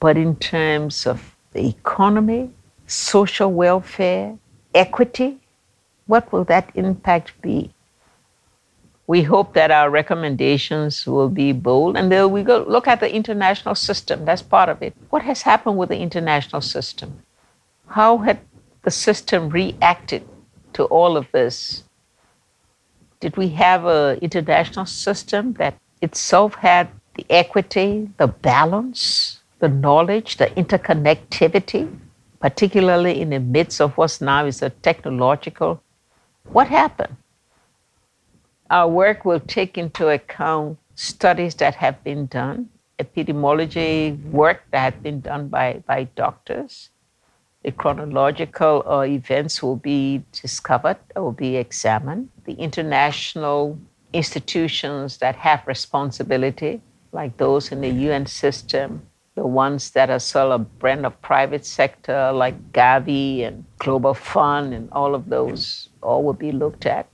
but 0.00 0.16
in 0.16 0.36
terms 0.36 1.06
of 1.06 1.36
the 1.58 1.68
economy, 1.68 2.50
social 2.86 3.52
welfare, 3.52 4.38
equity. 4.74 5.40
What 6.06 6.32
will 6.32 6.44
that 6.44 6.70
impact 6.76 7.32
be? 7.42 7.72
We 9.08 9.22
hope 9.22 9.54
that 9.54 9.72
our 9.72 9.90
recommendations 9.90 11.04
will 11.04 11.28
be 11.28 11.50
bold, 11.50 11.96
and 11.96 12.12
then 12.12 12.30
we 12.30 12.44
go 12.44 12.64
look 12.68 12.86
at 12.86 13.00
the 13.00 13.12
international 13.12 13.74
system. 13.74 14.24
That's 14.24 14.42
part 14.42 14.68
of 14.68 14.82
it. 14.82 14.94
What 15.10 15.22
has 15.22 15.42
happened 15.42 15.78
with 15.78 15.88
the 15.88 15.98
international 15.98 16.60
system? 16.60 17.24
How 17.88 18.18
had 18.18 18.38
the 18.84 18.92
system 18.92 19.48
reacted 19.48 20.22
to 20.74 20.84
all 20.84 21.16
of 21.16 21.26
this? 21.32 21.82
Did 23.18 23.36
we 23.36 23.48
have 23.48 23.84
an 23.84 24.18
international 24.18 24.86
system 24.86 25.54
that 25.54 25.74
itself 26.00 26.54
had 26.54 26.88
the 27.16 27.26
equity, 27.28 28.10
the 28.16 28.28
balance, 28.28 29.37
the 29.58 29.68
knowledge, 29.68 30.36
the 30.36 30.46
interconnectivity, 30.46 31.98
particularly 32.40 33.20
in 33.20 33.30
the 33.30 33.40
midst 33.40 33.80
of 33.80 33.96
what's 33.96 34.20
now 34.20 34.46
is 34.46 34.62
a 34.62 34.70
technological? 34.70 35.82
What 36.44 36.68
happened? 36.68 37.16
Our 38.70 38.88
work 38.88 39.24
will 39.24 39.40
take 39.40 39.78
into 39.78 40.08
account 40.08 40.78
studies 40.94 41.54
that 41.56 41.74
have 41.76 42.02
been 42.04 42.26
done, 42.26 42.68
epidemiology 42.98 44.20
work 44.30 44.62
that 44.70 44.94
has 44.94 45.02
been 45.02 45.20
done 45.20 45.48
by, 45.48 45.82
by 45.86 46.04
doctors, 46.16 46.90
the 47.62 47.72
chronological 47.72 48.84
uh, 48.86 49.00
events 49.00 49.62
will 49.62 49.76
be 49.76 50.22
discovered, 50.32 50.96
will 51.16 51.32
be 51.32 51.56
examined. 51.56 52.28
The 52.44 52.54
international 52.54 53.78
institutions 54.12 55.18
that 55.18 55.36
have 55.36 55.66
responsibility, 55.66 56.80
like 57.12 57.36
those 57.36 57.72
in 57.72 57.80
the 57.80 57.90
UN 57.90 58.26
system, 58.26 59.02
the 59.38 59.46
ones 59.46 59.92
that 59.92 60.10
are 60.10 60.18
sort 60.20 60.52
of 60.52 60.80
brand 60.80 61.06
of 61.06 61.20
private 61.22 61.64
sector, 61.64 62.32
like 62.32 62.72
Gavi 62.72 63.46
and 63.46 63.64
Global 63.78 64.14
Fund, 64.14 64.74
and 64.74 64.90
all 64.92 65.14
of 65.14 65.28
those, 65.30 65.90
all 66.02 66.24
will 66.24 66.34
be 66.34 66.52
looked 66.52 66.86
at 66.86 67.08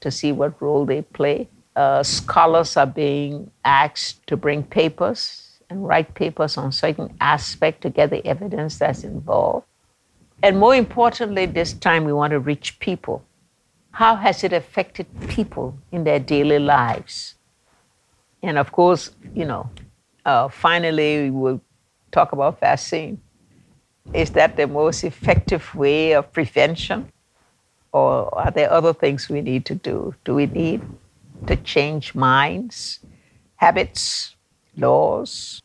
to 0.00 0.10
see 0.10 0.32
what 0.32 0.60
role 0.62 0.86
they 0.86 1.02
play. 1.02 1.48
Uh, 1.76 2.02
scholars 2.02 2.76
are 2.76 2.86
being 2.86 3.50
asked 3.64 4.26
to 4.28 4.36
bring 4.36 4.64
papers 4.64 5.60
and 5.70 5.86
write 5.86 6.14
papers 6.14 6.58
on 6.58 6.72
certain 6.72 7.14
aspect 7.20 7.82
to 7.82 7.90
get 7.90 8.10
the 8.10 8.26
evidence 8.26 8.78
that's 8.78 9.04
involved 9.04 9.66
And 10.42 10.58
more 10.58 10.74
importantly, 10.76 11.46
this 11.46 11.72
time 11.74 12.04
we 12.04 12.12
want 12.12 12.32
to 12.32 12.40
reach 12.40 12.78
people. 12.80 13.24
How 13.92 14.16
has 14.16 14.44
it 14.44 14.52
affected 14.52 15.06
people 15.28 15.78
in 15.92 16.04
their 16.04 16.20
daily 16.20 16.58
lives? 16.58 17.36
And 18.42 18.58
of 18.58 18.72
course, 18.72 19.12
you 19.34 19.44
know, 19.46 19.70
uh, 20.30 20.48
finally, 20.48 21.12
we 21.24 21.30
will 21.30 21.60
talk 22.12 22.32
about 22.32 22.60
vaccine. 22.60 23.20
Is 24.14 24.30
that 24.30 24.56
the 24.56 24.66
most 24.66 25.02
effective 25.04 25.74
way 25.74 26.12
of 26.12 26.32
prevention? 26.32 27.10
Or 27.92 28.32
are 28.38 28.52
there 28.52 28.70
other 28.70 28.94
things 28.94 29.28
we 29.28 29.40
need 29.40 29.64
to 29.66 29.74
do? 29.74 30.14
Do 30.24 30.34
we 30.34 30.46
need 30.46 30.80
to 31.48 31.56
change 31.56 32.14
minds, 32.14 33.00
habits, 33.56 34.36
laws? 34.76 35.60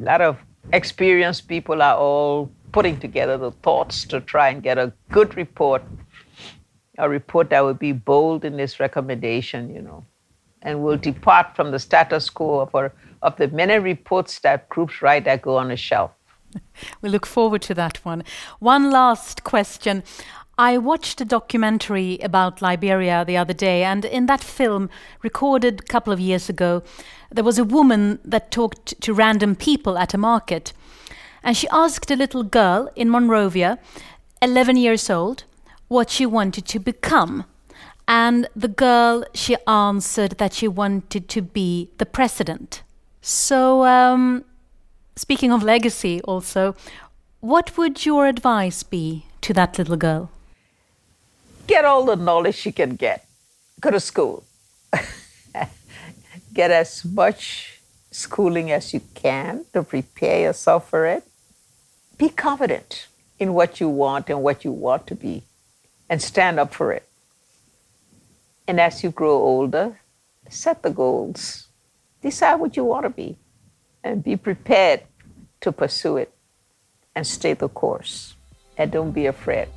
A 0.00 0.04
lot 0.10 0.20
of 0.20 0.38
experienced 0.72 1.46
people 1.46 1.82
are 1.82 1.96
all 1.96 2.50
putting 2.72 2.98
together 2.98 3.36
the 3.38 3.52
thoughts 3.66 4.04
to 4.06 4.20
try 4.20 4.48
and 4.48 4.62
get 4.62 4.78
a 4.78 4.92
good 5.10 5.36
report, 5.36 5.82
a 6.98 7.08
report 7.08 7.50
that 7.50 7.62
would 7.64 7.78
be 7.78 7.92
bold 7.92 8.44
in 8.44 8.58
its 8.58 8.80
recommendation, 8.80 9.72
you 9.74 9.82
know, 9.82 10.04
and 10.62 10.82
will 10.82 10.96
depart 10.96 11.54
from 11.54 11.70
the 11.70 11.78
status 11.78 12.30
quo 12.30 12.60
of, 12.60 12.74
our, 12.74 12.92
of 13.22 13.36
the 13.36 13.48
many 13.48 13.78
reports 13.78 14.38
that 14.40 14.68
groups 14.68 15.02
write 15.02 15.24
that 15.24 15.42
go 15.42 15.56
on 15.56 15.70
a 15.70 15.76
shelf. 15.76 16.10
We 17.00 17.08
look 17.08 17.26
forward 17.26 17.62
to 17.62 17.74
that 17.74 18.04
one. 18.04 18.24
One 18.58 18.90
last 18.90 19.44
question. 19.44 20.02
I 20.58 20.76
watched 20.76 21.20
a 21.20 21.24
documentary 21.24 22.18
about 22.18 22.60
Liberia 22.60 23.24
the 23.24 23.38
other 23.38 23.54
day, 23.54 23.84
and 23.84 24.04
in 24.04 24.26
that 24.26 24.44
film, 24.44 24.90
recorded 25.22 25.80
a 25.80 25.92
couple 25.92 26.12
of 26.12 26.20
years 26.20 26.48
ago, 26.48 26.82
there 27.30 27.44
was 27.44 27.58
a 27.58 27.64
woman 27.64 28.18
that 28.24 28.50
talked 28.50 29.00
to 29.00 29.14
random 29.14 29.56
people 29.56 29.96
at 29.96 30.12
a 30.12 30.18
market. 30.18 30.72
And 31.42 31.56
she 31.56 31.68
asked 31.68 32.10
a 32.10 32.16
little 32.16 32.42
girl 32.42 32.90
in 32.94 33.10
Monrovia, 33.10 33.78
11 34.42 34.76
years 34.76 35.08
old, 35.08 35.44
what 35.88 36.10
she 36.10 36.26
wanted 36.26 36.66
to 36.66 36.78
become. 36.78 37.44
And 38.08 38.48
the 38.54 38.68
girl, 38.68 39.24
she 39.34 39.56
answered 39.66 40.32
that 40.38 40.52
she 40.52 40.68
wanted 40.68 41.28
to 41.28 41.42
be 41.42 41.90
the 41.98 42.06
president. 42.06 42.82
So, 43.20 43.84
um, 43.84 44.44
speaking 45.16 45.52
of 45.52 45.62
legacy, 45.62 46.20
also, 46.22 46.74
what 47.40 47.76
would 47.76 48.04
your 48.04 48.26
advice 48.26 48.82
be 48.82 49.26
to 49.42 49.52
that 49.54 49.78
little 49.78 49.96
girl? 49.96 50.30
Get 51.66 51.84
all 51.84 52.04
the 52.04 52.16
knowledge 52.16 52.66
you 52.66 52.72
can 52.72 52.96
get. 52.96 53.26
Go 53.80 53.90
to 53.90 54.00
school. 54.00 54.44
get 56.52 56.70
as 56.70 57.04
much 57.04 57.80
schooling 58.10 58.70
as 58.70 58.92
you 58.92 59.00
can 59.14 59.64
to 59.72 59.82
prepare 59.82 60.40
yourself 60.42 60.90
for 60.90 61.06
it. 61.06 61.24
Be 62.18 62.28
confident 62.28 63.06
in 63.38 63.54
what 63.54 63.80
you 63.80 63.88
want 63.88 64.28
and 64.28 64.42
what 64.42 64.64
you 64.64 64.72
want 64.72 65.06
to 65.06 65.14
be 65.14 65.42
and 66.08 66.20
stand 66.20 66.60
up 66.60 66.74
for 66.74 66.92
it. 66.92 67.08
And 68.66 68.80
as 68.80 69.02
you 69.02 69.10
grow 69.10 69.32
older, 69.32 70.00
set 70.48 70.82
the 70.82 70.90
goals. 70.90 71.68
Decide 72.22 72.56
what 72.56 72.76
you 72.76 72.84
want 72.84 73.04
to 73.04 73.10
be 73.10 73.38
and 74.04 74.22
be 74.22 74.36
prepared 74.36 75.02
to 75.60 75.72
pursue 75.72 76.16
it 76.16 76.32
and 77.14 77.26
stay 77.26 77.54
the 77.54 77.68
course. 77.68 78.36
And 78.76 78.90
don't 78.90 79.12
be 79.12 79.26
afraid 79.26 79.68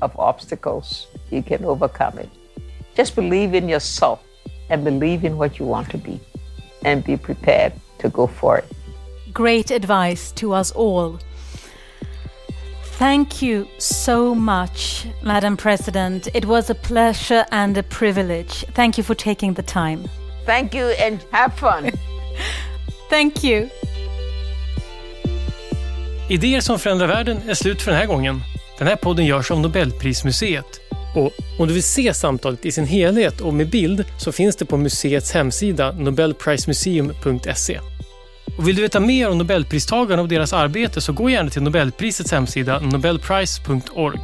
of 0.00 0.18
obstacles. 0.18 1.06
You 1.30 1.42
can 1.42 1.64
overcome 1.64 2.18
it. 2.18 2.28
Just 2.94 3.14
believe 3.14 3.54
in 3.54 3.68
yourself 3.68 4.22
and 4.68 4.84
believe 4.84 5.24
in 5.24 5.38
what 5.38 5.58
you 5.58 5.64
want 5.64 5.90
to 5.90 5.98
be 5.98 6.20
and 6.84 7.04
be 7.04 7.16
prepared 7.16 7.72
to 7.98 8.08
go 8.08 8.26
for 8.26 8.58
it. 8.58 8.64
Great 9.32 9.70
advice 9.70 10.32
to 10.32 10.52
us 10.52 10.72
all. 10.72 11.18
Thank 13.02 13.42
you 13.42 13.66
so 13.78 14.32
much, 14.34 15.06
Madam 15.22 15.56
President. 15.56 16.28
It 16.34 16.44
was 16.44 16.70
a 16.70 16.74
pleasure 16.74 17.44
and 17.50 17.76
a 17.78 17.82
privilege. 17.82 18.64
Thank 18.74 18.96
you 18.98 19.04
for 19.04 19.14
taking 19.14 19.54
the 19.54 19.62
time. 19.62 20.08
Thank 20.46 20.74
you 20.74 20.94
and 21.06 21.18
have 21.32 21.52
fun. 21.54 21.90
Thank 23.10 23.44
you. 23.44 23.68
Idéer 26.28 26.60
som 26.60 26.78
förändrar 26.78 27.06
världen 27.06 27.48
är 27.48 27.54
slut 27.54 27.82
för 27.82 27.90
den 27.90 28.00
här 28.00 28.06
gången. 28.06 28.40
Den 28.78 28.86
här 28.86 28.96
podden 28.96 29.26
görs 29.26 29.50
av 29.50 29.60
Nobelprismuseet. 29.60 30.80
Och 31.14 31.32
om 31.58 31.68
du 31.68 31.74
vill 31.74 31.82
se 31.82 32.14
samtalet 32.14 32.66
i 32.66 32.72
sin 32.72 32.86
helhet 32.86 33.40
och 33.40 33.54
med 33.54 33.70
bild 33.70 34.04
så 34.18 34.32
finns 34.32 34.56
det 34.56 34.64
på 34.64 34.76
museets 34.76 35.32
hemsida 35.32 35.92
nobelprismuseum.se. 35.92 37.80
Och 38.62 38.68
vill 38.68 38.76
du 38.76 38.82
veta 38.82 39.00
mer 39.00 39.30
om 39.30 39.38
Nobelpristagarna 39.38 40.22
och 40.22 40.28
deras 40.28 40.52
arbete 40.52 41.00
så 41.00 41.12
gå 41.12 41.30
gärna 41.30 41.50
till 41.50 41.62
Nobelprisets 41.62 42.32
hemsida 42.32 42.80
nobelprice.org. 42.80 44.18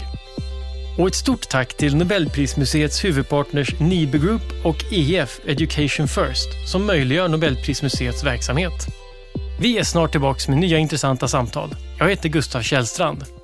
Och 0.99 1.09
ett 1.09 1.15
stort 1.15 1.49
tack 1.49 1.77
till 1.77 1.97
Nobelprismuseets 1.97 3.05
huvudpartners 3.05 3.81
Nibe 3.81 4.19
Group 4.19 4.43
och 4.65 4.85
EF 4.93 5.41
Education 5.47 6.09
First 6.09 6.71
som 6.71 6.87
möjliggör 6.87 7.29
Nobelprismuseets 7.29 8.25
verksamhet. 8.25 8.87
Vi 9.61 9.79
är 9.79 9.85
snart 9.85 10.11
tillbaka 10.11 10.51
med 10.51 10.61
nya 10.61 10.79
intressanta 10.79 11.29
samtal. 11.29 11.75
Jag 11.99 12.11
heter 12.11 12.29
Gustav 12.29 12.63
Källstrand. 12.63 13.38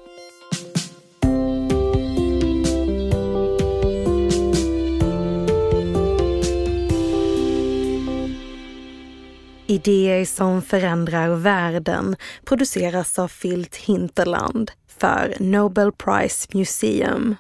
Idéer 9.75 10.25
som 10.25 10.63
förändrar 10.63 11.29
världen 11.29 12.17
produceras 12.45 13.19
av 13.19 13.29
Filt 13.29 13.77
Hinterland 13.77 14.71
för 14.99 15.35
Nobel 15.41 15.93
Prize 15.93 16.49
Museum. 16.53 17.37